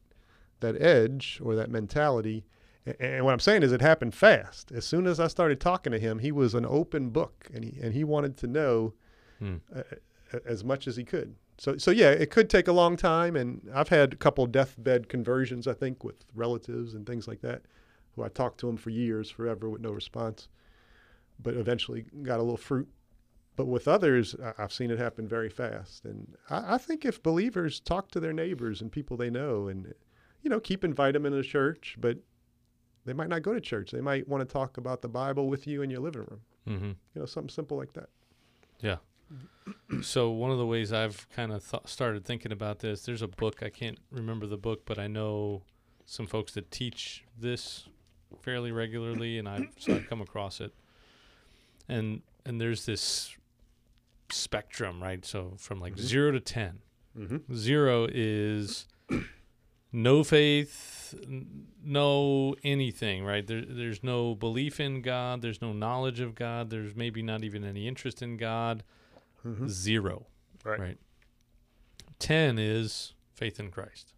[0.59, 2.45] that edge or that mentality.
[2.86, 4.72] A- And what I'm saying is, it happened fast.
[4.72, 7.80] As soon as I started talking to him, he was an open book, and he
[7.82, 8.93] and he wanted to know
[9.39, 9.55] Hmm.
[9.76, 9.84] uh,
[10.45, 11.36] as much as he could.
[11.57, 15.09] So, so yeah, it could take a long time, and I've had a couple deathbed
[15.09, 17.62] conversions, I think, with relatives and things like that,
[18.16, 20.47] who I talked to them for years, forever, with no response,
[21.41, 22.88] but eventually got a little fruit.
[23.55, 27.80] But with others, I've seen it happen very fast, and I, I think if believers
[27.80, 29.93] talk to their neighbors and people they know, and
[30.41, 32.18] you know, keep inviting them into church, but
[33.05, 33.91] they might not go to church.
[33.91, 36.41] They might want to talk about the Bible with you in your living room.
[36.68, 36.95] Mhm.
[37.14, 38.09] You know, something simple like that.
[38.80, 38.97] Yeah.
[40.01, 43.28] so one of the ways I've kind of th- started thinking about this, there's a
[43.28, 45.64] book I can't remember the book, but I know
[46.05, 47.88] some folks that teach this
[48.42, 50.74] fairly regularly, and I've so I've come across it.
[51.90, 53.36] And and there's this
[54.32, 55.26] spectrum, right?
[55.26, 56.00] So from like Mhm.
[56.00, 56.80] zero to ten.
[57.18, 57.54] Mm-hmm.
[57.56, 58.88] Zero is
[59.92, 63.46] no faith, n- no anything, right?
[63.46, 65.42] There, there's no belief in God.
[65.42, 66.70] There's no knowledge of God.
[66.70, 68.84] There's maybe not even any interest in God.
[69.46, 69.68] Mm-hmm.
[69.68, 70.28] Zero.
[70.64, 70.80] Right.
[70.80, 70.98] Right.
[72.20, 74.14] 10 is faith in Christ.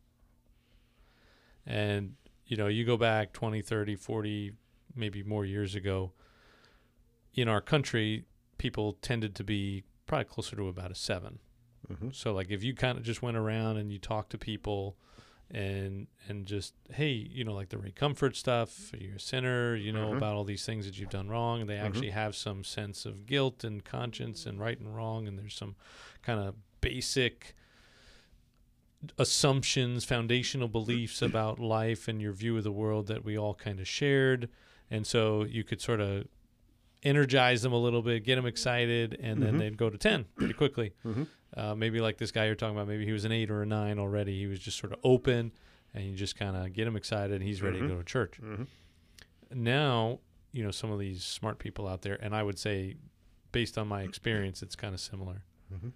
[1.66, 2.16] And,
[2.54, 4.52] you know, you go back 20, 30, 40,
[4.96, 6.12] maybe more years ago,
[7.34, 8.26] in our country,
[8.60, 11.40] people tended to be probably closer to about a seven.
[11.92, 12.10] Mm-hmm.
[12.12, 14.96] So, like, if you kind of just went around and you talked to people
[15.50, 19.92] and and just hey you know like the Ray Comfort stuff you're a sinner you
[19.92, 20.18] know Mhm.
[20.18, 21.84] about all these things that you've done wrong and they Mhm.
[21.86, 25.76] actually have some sense of guilt and conscience and right and wrong and there's some
[26.22, 27.56] kind of basic
[29.18, 33.80] assumptions foundational beliefs about life and your view of the world that we all kind
[33.80, 34.50] of shared
[34.90, 36.26] and so you could sort of
[37.04, 39.60] energize them a little bit get them excited and then Mhm.
[39.60, 41.24] they'd go to 10 pretty quickly Mm-hmm.
[41.58, 43.66] uh, maybe like this guy you're talking about, maybe he was an eight or a
[43.66, 44.40] nine already.
[44.40, 45.52] He was just sort of open,
[45.94, 47.82] and you just kind of get him excited, and he's ready Mhm.
[47.82, 48.40] to go to church.
[48.42, 48.64] Mm-hmm.
[49.54, 50.20] Now,
[50.52, 52.96] you know, some of these smart people out there, and I would say,
[53.52, 55.44] based on my experience, it's kind of similar.
[55.74, 55.92] Mhm.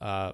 [0.00, 0.32] Uh,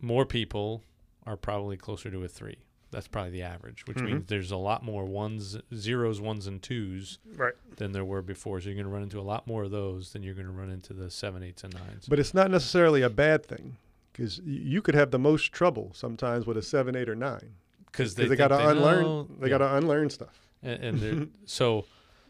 [0.00, 0.82] more people
[1.26, 2.58] are probably closer to a three.
[2.90, 4.04] That's probably the average, which Mhm.
[4.04, 7.54] means there's a lot more ones, zeros, ones, and twos Right.
[7.76, 8.60] than there were before.
[8.60, 10.52] So you're going to run into a lot more of those than you're going to
[10.52, 12.06] run into the seven, eights, and nines.
[12.08, 13.78] But it's not necessarily a bad thing
[14.12, 17.54] because you could have the most trouble sometimes with a seven, eight, or nine
[17.86, 19.02] Because because they, got to unlearn.
[19.02, 19.58] know- They yeah.
[19.58, 20.46] got to unlearn stuff.
[20.62, 21.86] and, and so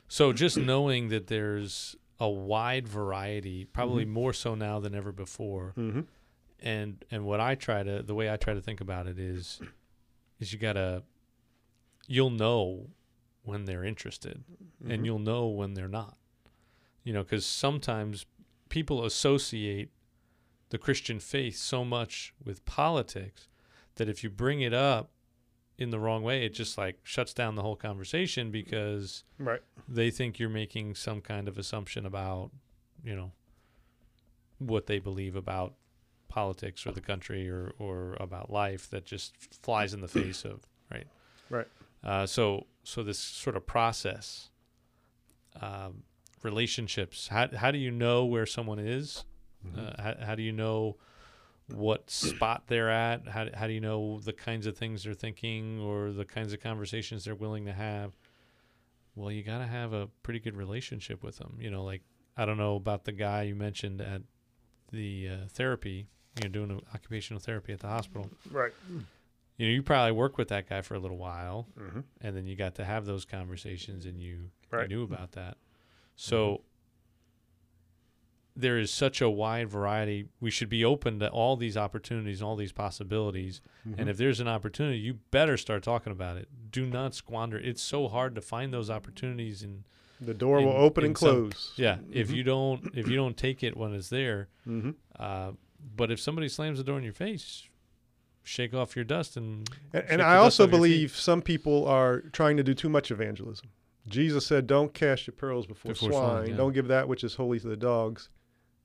[0.09, 5.75] so just knowing that there's a wide variety probably more so now than ever before
[5.77, 6.01] Mm-hmm.
[6.65, 9.61] And and what i try to the way i try to think about it is
[10.41, 11.03] is you gotta
[12.09, 12.89] you'll know
[13.45, 14.43] when they're interested
[14.83, 14.91] Mm-hmm.
[14.91, 16.17] and you'll know when they're not
[17.05, 18.27] you know because sometimes
[18.69, 19.91] people associate
[20.71, 23.47] the Christian faith so much with politics
[23.97, 25.11] that if you bring it up
[25.79, 29.61] in the wrong way, it just like shuts down the whole conversation because Right.
[29.89, 32.51] they think you're making some kind of assumption about,
[33.05, 33.31] you know,
[34.59, 35.75] what they believe about
[36.35, 40.67] politics or the country or, or about life that just flies in the face of
[40.91, 41.07] right.
[41.49, 41.69] Right.
[42.03, 44.51] Uh, so so this sort of process,
[45.63, 46.03] um,
[46.43, 47.29] relationships.
[47.29, 49.25] How how do you know where someone is?
[49.77, 50.97] Uh, how, how do you know
[51.69, 53.29] what spot they're at?
[53.29, 56.61] How, how do you know the kinds of things they're thinking or the kinds of
[56.61, 58.13] conversations they're willing to have?
[59.17, 61.57] Well, you got to have a pretty good relationship with them.
[61.61, 62.03] You know, like,
[62.37, 64.23] I don't know about the guy you mentioned at
[64.93, 66.07] the uh, therapy,
[66.37, 68.31] you know, doing a occupational therapy at the hospital.
[68.51, 68.73] Right.
[69.57, 72.01] You know, you probably worked with that guy for a little while Mm-hmm.
[72.21, 74.91] and then you got to have those conversations and you, Right.
[74.91, 75.57] you knew about that.
[76.17, 76.63] So
[78.57, 80.29] there is such a wide variety.
[80.41, 83.61] We should be open to all these opportunities, all these possibilities.
[83.89, 84.01] Mm-hmm.
[84.01, 86.49] And if there's an opportunity, you better start talking about it.
[86.71, 87.59] Do not squander.
[87.59, 89.85] It's so hard to find those opportunities and
[90.21, 91.73] the door will open in and some- close.
[91.77, 92.35] yeah, if Mhm.
[92.37, 94.91] you don't if you don't take it when it's there, Mm-hmm.
[95.19, 95.53] uh,
[95.97, 97.69] but if somebody slams the door in your face,
[98.43, 100.89] shake off your dust and And, and I also off your feet.
[100.91, 103.69] believe some people are trying to do too much evangelism.
[104.07, 106.23] Jesus said, "Don't cast your pearls before, Before swine.
[106.23, 106.57] swine, yeah.
[106.57, 108.29] Don't give that which is holy to the dogs."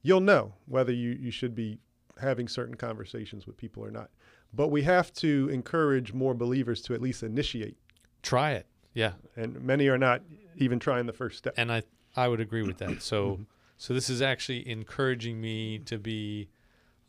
[0.01, 1.79] You'll know whether you, you should be
[2.21, 4.11] having certain conversations with people or not.
[4.53, 7.77] But we have to encourage more believers to at least initiate,
[8.23, 8.65] try it.
[8.93, 10.21] Yeah, and many are not
[10.55, 11.53] even trying the first step.
[11.57, 11.83] and I
[12.15, 13.01] I would agree with that.
[13.01, 13.45] So Mhm.
[13.77, 16.47] so this is actually encouraging me to be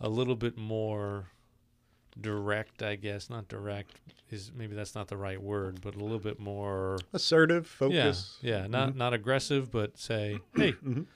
[0.01, 1.27] a little bit more
[2.21, 3.31] direct, I guess.
[3.31, 7.67] Not direct is maybe that's not the right word, but a little bit more Assertive,
[7.67, 8.39] focus.
[8.43, 8.97] Yeah, yeah, not Mhm.
[8.97, 11.07] not aggressive, but say, "Hey, Mhm.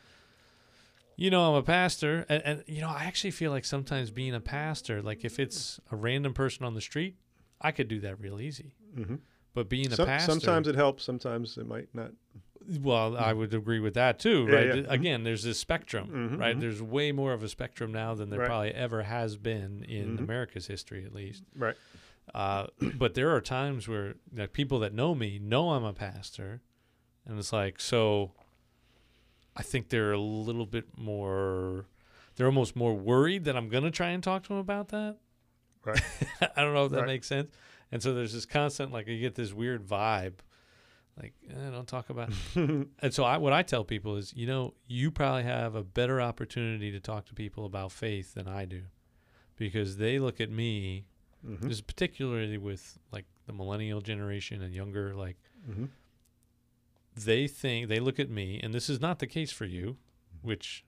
[1.16, 4.35] you know, I'm a pastor." And, and you know, I actually feel like sometimes being
[4.35, 7.16] a pastor, like if it's a random person on the street,
[7.61, 8.74] I could do that real easy.
[8.97, 9.20] Mhm.
[9.55, 11.05] But being a pastor, sometimes it helps.
[11.05, 12.11] Sometimes it might not.
[12.80, 14.66] Well, I would agree with that too, right?
[14.74, 14.82] yeah.
[14.88, 16.56] Again, there's this spectrum, Mhm, right?
[16.56, 16.60] mhm.
[16.60, 18.46] There's way more of a spectrum now than there Right.
[18.46, 20.20] probably ever has been in Mhm.
[20.20, 21.44] America's history, at least.
[21.54, 21.76] Right.
[22.34, 26.62] Uh, but there are times where like, people that know me know I'm a pastor,
[27.26, 28.32] and it's like so.
[29.56, 31.86] I think they're a little bit more.
[32.36, 35.16] They're almost more worried that I'm gonna try and talk to them about that.
[35.84, 36.00] Right.
[36.56, 37.06] I don't know if that Right.
[37.06, 37.50] makes sense.
[37.92, 40.34] And so there's this constant like you get this weird vibe,
[41.20, 44.74] like eh, don't talk about and so I, what I tell people is, you know,
[44.86, 48.82] you probably have a better opportunity to talk to people about faith than I do,
[49.56, 51.06] because they look at me,
[51.46, 51.68] Mhm.
[51.68, 55.36] just particularly with like the millennial generation and younger, like
[55.68, 55.88] Mhm.
[57.14, 59.96] they think they look at me, and this is not the case for you,
[60.42, 60.84] which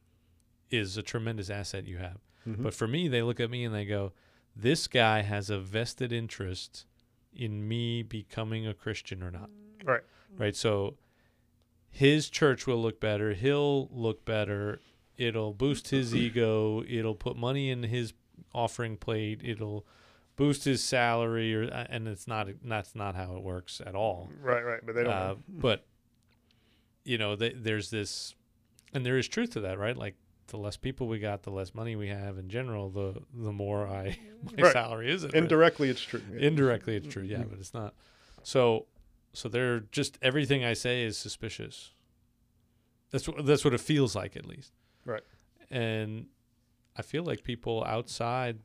[0.70, 2.18] is a tremendous asset you have.
[2.46, 2.62] Mhm.
[2.62, 4.12] But for me, they look at me and they go,
[4.56, 6.86] "This guy has a vested interest
[7.32, 9.50] in me becoming a Christian or not."
[9.84, 10.02] Right.
[10.39, 10.55] Right.
[10.57, 10.97] So
[11.91, 13.32] his church will look better.
[13.32, 14.80] He'll look better.
[15.16, 16.82] It'll boost his ego.
[16.89, 18.12] It'll put money in his
[18.55, 19.41] offering plate.
[19.45, 19.87] It'll
[20.37, 24.30] boost his salary, or uh, and it's not that's not how it works at all.
[24.43, 24.80] Right, right.
[24.84, 25.12] But they don't.
[25.12, 25.87] Uh, but
[27.05, 28.34] you know, th- there's this,
[28.93, 29.97] and there is truth to that, right?
[29.97, 30.16] Like
[30.49, 33.87] the less people we got, the less money we have in general, the the more
[33.87, 34.18] I
[34.57, 34.72] my Right.
[34.72, 35.24] salary is.
[35.24, 36.20] Indirectly, it's true.
[36.32, 36.47] Yeah.
[36.47, 37.51] Indirectly, it's true, yeah, Mhm.
[37.51, 37.95] but it's not.
[38.43, 38.87] So,
[39.37, 41.93] so they're just everything I say is suspicious.
[43.11, 44.72] That's what that's what it feels like, at least.
[45.05, 45.22] Right.
[45.70, 46.26] And
[46.97, 48.59] I feel like people outside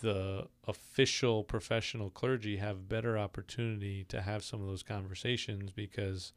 [0.00, 6.32] the official professional clergy have better opportunity to have some of those conversations because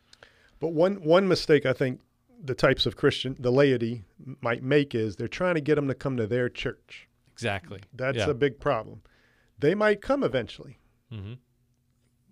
[0.60, 2.02] But one one mistake I think
[2.44, 4.04] the types of Christian the laity
[4.42, 7.08] might make is they're trying to get them to come to their church.
[7.32, 8.30] exactly That's Yeah.
[8.30, 9.02] a big problem.
[9.60, 10.80] They might come eventually,
[11.10, 11.34] hmm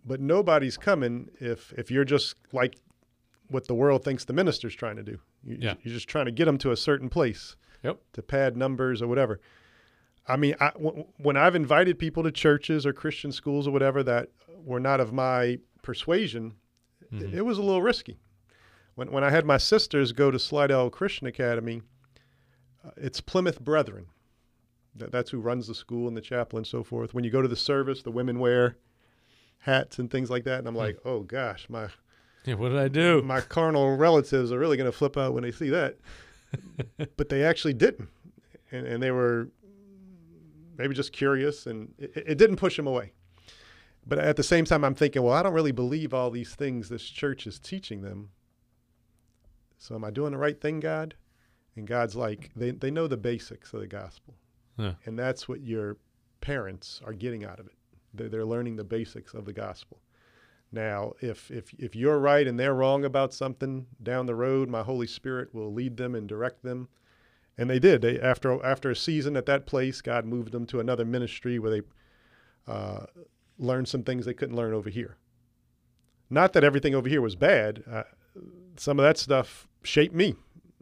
[0.06, 2.76] but nobody's coming if if you're just like
[3.48, 5.20] what the world thinks the minister's trying to do.
[5.44, 5.76] You, Yeah.
[5.84, 7.56] You're just trying to get them to a certain place.
[7.84, 8.00] Yep.
[8.14, 9.40] To pad numbers or whatever.
[10.26, 14.02] I mean, I, w- when I've invited people to churches or Christian schools or whatever
[14.04, 14.30] that
[14.64, 16.54] were not of my persuasion,
[17.12, 17.22] Mhm.
[17.22, 18.18] it, it was a little risky.
[18.96, 21.82] When when I had my sisters go to Slidell Christian Academy,
[22.86, 24.06] uh, it's Plymouth Brethren.
[24.96, 27.14] That, that's who runs the school and the chapel and so forth.
[27.14, 28.78] When you go to the service, the women wear
[29.64, 30.80] hats and things like that, and I'm hmm.
[30.80, 31.88] like, oh gosh, my
[32.46, 33.22] yeah, what did I do?
[33.22, 35.98] my carnal relatives are really going to flip out when they see that.
[37.18, 38.10] but they actually didn't,
[38.72, 39.50] and, and they were
[40.78, 43.12] maybe just curious, and it, it didn't push them away.
[44.06, 46.90] But at the same time, I'm thinking, well, I don't really believe all these things
[46.90, 48.30] this church is teaching them.
[49.78, 51.16] So am I doing the right thing, God?
[51.76, 54.36] And God's like, they, they know the basics of the gospel.
[54.78, 54.94] Yeah.
[55.06, 55.98] and that's what your
[56.42, 57.74] parents are getting out of it.
[58.14, 60.00] They're, they're learning the basics of the gospel.
[60.72, 64.82] Now, if if if you're right and they're wrong about something down the road, my
[64.82, 66.90] Holy Spirit will lead them and direct them.
[67.58, 68.02] And they did.
[68.02, 71.72] They after after a season at that place, God moved them to another ministry where
[71.72, 71.82] they
[72.68, 73.06] uh,
[73.60, 75.18] learned some things they couldn't learn over here.
[76.30, 77.84] Not that everything over here was bad.
[77.90, 78.04] Uh,
[78.76, 80.36] some of that stuff shaped me.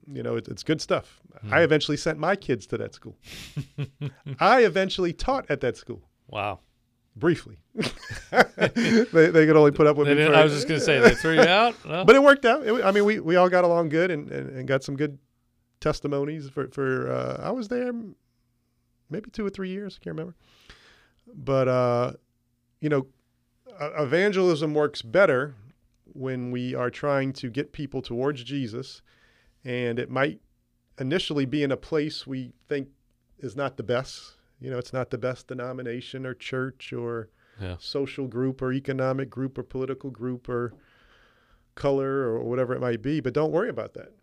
[0.07, 1.19] You know, it, it's good stuff.
[1.41, 1.53] Hmm.
[1.53, 3.17] I eventually sent my kids to that school.
[4.39, 6.59] I eventually taught at that school Wow.
[7.15, 7.57] Briefly.
[7.75, 10.25] they, they could only put up with They me.
[10.25, 11.75] for- I was just gonna say they threw you out.
[11.85, 12.65] But it worked out.
[12.65, 15.17] It, I mean, we, we all got along good and, and, and got some good
[15.79, 17.11] testimonies for for.
[17.11, 17.91] Uh, I was there
[19.09, 19.97] maybe two or three years.
[19.99, 20.35] I can't remember.
[21.33, 22.13] But uh,
[22.79, 23.07] you know,
[23.79, 25.55] evangelism works better
[26.13, 29.01] when we are trying to get people towards Jesus,
[29.63, 30.39] and it might
[30.99, 32.89] initially be in a place we think
[33.39, 34.35] is not the best.
[34.61, 37.75] You know, it's not the best denomination or church or Yeah.
[37.79, 40.73] social group or economic group or political group or
[41.75, 43.19] color or whatever it might be.
[43.19, 44.13] But don't worry about that.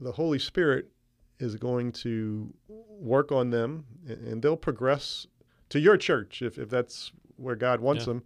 [0.00, 0.90] The Holy Spirit
[1.38, 5.26] is going to work on them and, they'll progress
[5.70, 8.12] to your church if, if that's where God wants Yeah.
[8.14, 8.22] them.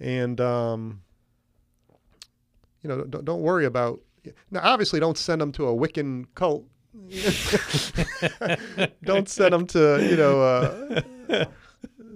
[0.00, 1.02] And, um,
[2.82, 4.00] you know, don't, don't worry about.
[4.50, 6.64] Now, obviously, don't send them to a Wiccan cult.
[9.04, 11.04] don't send them to, you know, uh,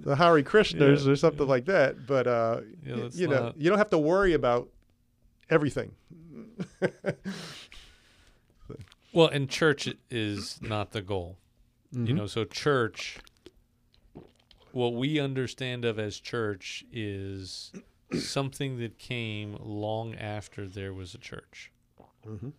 [0.01, 1.11] the Hare Krishnas Yeah.
[1.11, 2.05] or something like that.
[2.05, 4.69] But uh, Yeah, y- you know, not- you don't have to worry about
[5.49, 5.91] everything.
[9.13, 11.37] Well, and church is not the goal.
[11.91, 12.15] You Mhm.
[12.15, 13.19] know, so church,
[14.73, 17.71] what we understand of as church is
[18.19, 21.71] something that came long after there was a church,
[22.27, 22.51] Mhm.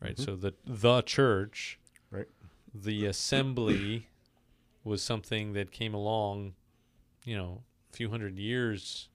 [0.00, 0.16] Right?
[0.16, 0.24] Mhm.
[0.24, 1.78] So the the church,
[2.10, 2.28] Right.
[2.74, 4.08] The assembly
[4.84, 6.54] was something that came along,
[7.24, 9.08] you know, a few hundred years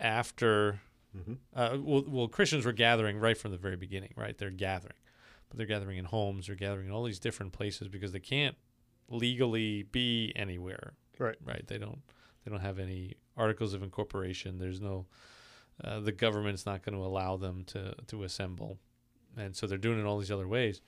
[0.00, 0.80] after.
[1.16, 1.38] Mhm.
[1.54, 4.36] Uh, well, well, Christians were gathering right from the very beginning, right?
[4.36, 4.98] They're gathering,
[5.48, 6.46] but they're gathering in homes.
[6.46, 8.56] They're gathering in all these different places because they can't
[9.08, 10.94] legally be anywhere.
[11.18, 11.36] Right.
[11.42, 11.66] Right.
[11.66, 12.02] They don't.
[12.44, 14.58] They don't have any articles of incorporation.
[14.58, 15.06] There's no.
[15.82, 18.78] Uh, the government's not going to allow them to to assemble,
[19.38, 20.82] and so they're doing it all these other ways.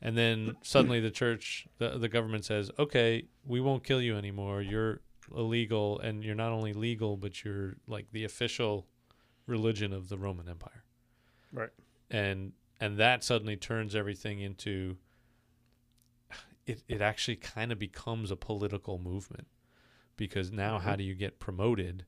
[0.00, 4.62] And then suddenly the church, the the government says, "Okay, we won't kill you anymore.
[4.62, 5.00] You're
[5.34, 8.86] illegal, and you're not only legal, but you're like the official
[9.46, 10.84] religion of the Roman Empire."
[11.52, 11.70] Right.
[12.10, 14.98] And and that suddenly turns everything into
[16.66, 19.46] it, it actually kind of becomes a political movement
[20.16, 20.98] because now how Mhm.
[20.98, 22.04] do you get promoted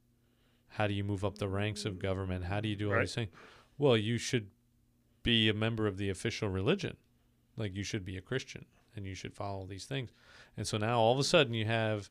[0.75, 3.01] how do you move up the ranks of government how do you do all Right.
[3.03, 3.31] these things
[3.79, 4.51] well you should
[5.23, 6.97] be a member of the official religion.
[7.57, 8.65] Like you should be a christian
[8.97, 10.11] and you should follow these things.
[10.57, 12.11] And so now all of a sudden you have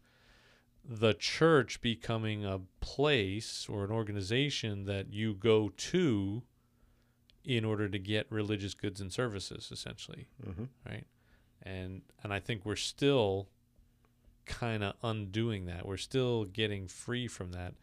[0.83, 6.43] the church becoming a place or an organization that you go to
[7.43, 10.27] in order to get religious goods and services essentially.
[10.45, 10.69] Mhm.
[10.87, 11.05] right?
[11.63, 13.49] And and i think we're still
[14.45, 15.85] kind of undoing that.
[15.85, 17.75] We're still getting free from that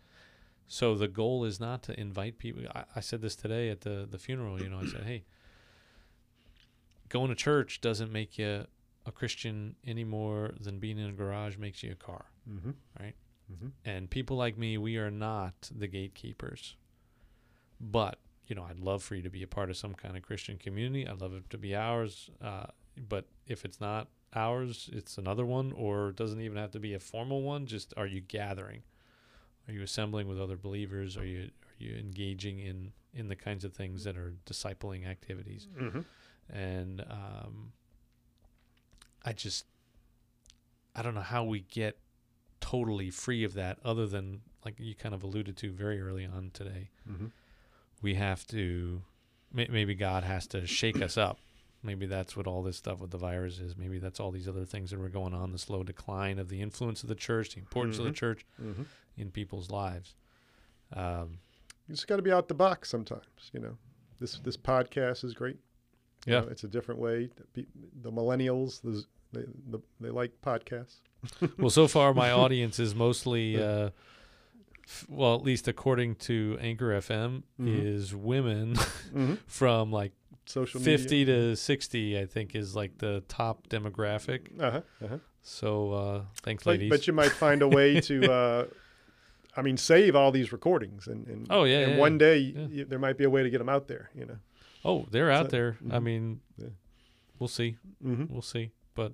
[0.68, 4.06] so the goal is not to invite people I, I said this today at the
[4.10, 5.24] the funeral you know i said hey
[7.08, 8.66] going to church doesn't make you
[9.04, 12.74] a christian any more than being in a garage makes you a car Mhm.
[13.00, 13.14] Right.
[13.52, 13.72] Mhm.
[13.84, 16.74] and people like me we are not the gatekeepers
[17.80, 20.22] but you know i'd love for you to be a part of some kind of
[20.22, 22.66] christian community i'd love it to be ours uh,
[23.08, 26.94] but if it's not ours it's another one or it doesn't even have to be
[26.94, 28.82] a formal one just are you gathering
[29.68, 33.64] are you assembling with other believers are you are you engaging in in the kinds
[33.64, 36.04] of things that are discipling activities Mhm.
[36.50, 37.72] and um,
[39.24, 39.64] I just
[40.94, 41.98] I don't know how we get
[42.60, 46.50] totally free of that, other than like you kind of alluded to very early on
[46.54, 46.88] today.
[47.08, 47.30] Mhm.
[48.02, 49.02] We have to
[49.52, 51.38] maybe God has to shake us up.
[51.82, 53.76] Maybe that's what all this stuff with the virus is.
[53.76, 56.60] Maybe that's all these other things that were going on, the slow decline of the
[56.60, 58.14] influence of the church, the importance of the Mhm.
[58.16, 58.86] church Mhm.
[59.16, 60.14] in people's lives.
[60.92, 61.38] Um,
[61.88, 63.50] You just got to be out the box sometimes.
[63.52, 63.78] You know,
[64.18, 65.58] this this podcast is great.
[66.26, 66.40] You Yeah.
[66.40, 67.30] know, it's a different way.
[67.54, 71.00] The millennials, the, they the, they like podcasts.
[71.58, 73.90] well, so far my audience is mostly, uh,
[74.84, 77.84] f- well, at least according to Anchor FM, Mhm.
[77.84, 79.34] is women Mm-hmm.
[79.46, 80.12] from like
[80.46, 81.34] Social 50 media.
[81.34, 84.58] to 60, I think is like the top demographic.
[84.60, 84.80] Uh huh.
[85.04, 85.18] Uh-huh.
[85.42, 86.90] So uh, thanks, But, ladies.
[86.90, 88.64] but you might find a way to, uh,
[89.56, 92.18] I mean, save all these recordings, and, and Oh, yeah, and yeah, one yeah.
[92.18, 92.38] day
[92.70, 92.84] Yeah.
[92.88, 94.10] there might be a way to get them out there.
[94.14, 94.38] You know.
[94.84, 95.76] oh, they're out there.
[95.90, 96.02] I mhm.
[96.02, 96.40] mean,
[97.38, 97.76] we'll see.
[98.04, 98.32] Mm-hmm.
[98.32, 98.70] We'll see.
[98.94, 99.12] But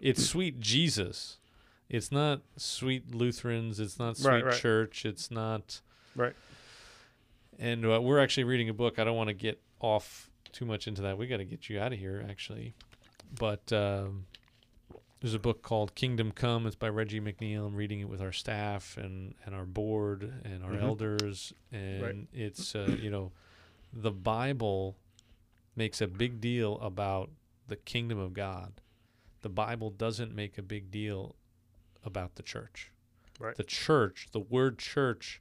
[0.00, 1.38] it's sweet Jesus
[1.90, 3.78] It's not sweet Lutherans.
[3.78, 4.54] It's not sweet Right, right.
[4.60, 5.04] church.
[5.04, 5.80] It's not.
[6.16, 6.32] Right.
[7.58, 8.98] And uh, we're actually reading a book.
[8.98, 11.18] I don't want to get off too much into that.
[11.18, 12.74] We got to get you out of here, actually.
[13.38, 14.26] But um,
[15.20, 16.66] there's a book called Kingdom Come.
[16.66, 17.66] It's by Reggie McNeal.
[17.66, 20.82] I'm reading it with our staff and, and our board and our Mhm.
[20.82, 21.52] elders.
[21.72, 23.32] And it's, uh, you know,
[23.92, 24.96] the Bible
[25.74, 27.30] makes a big deal about
[27.68, 28.74] the kingdom of God.
[29.40, 31.34] The Bible doesn't make a big deal
[32.04, 32.90] about the church.
[33.40, 33.56] Right.
[33.56, 35.40] The church, the word church,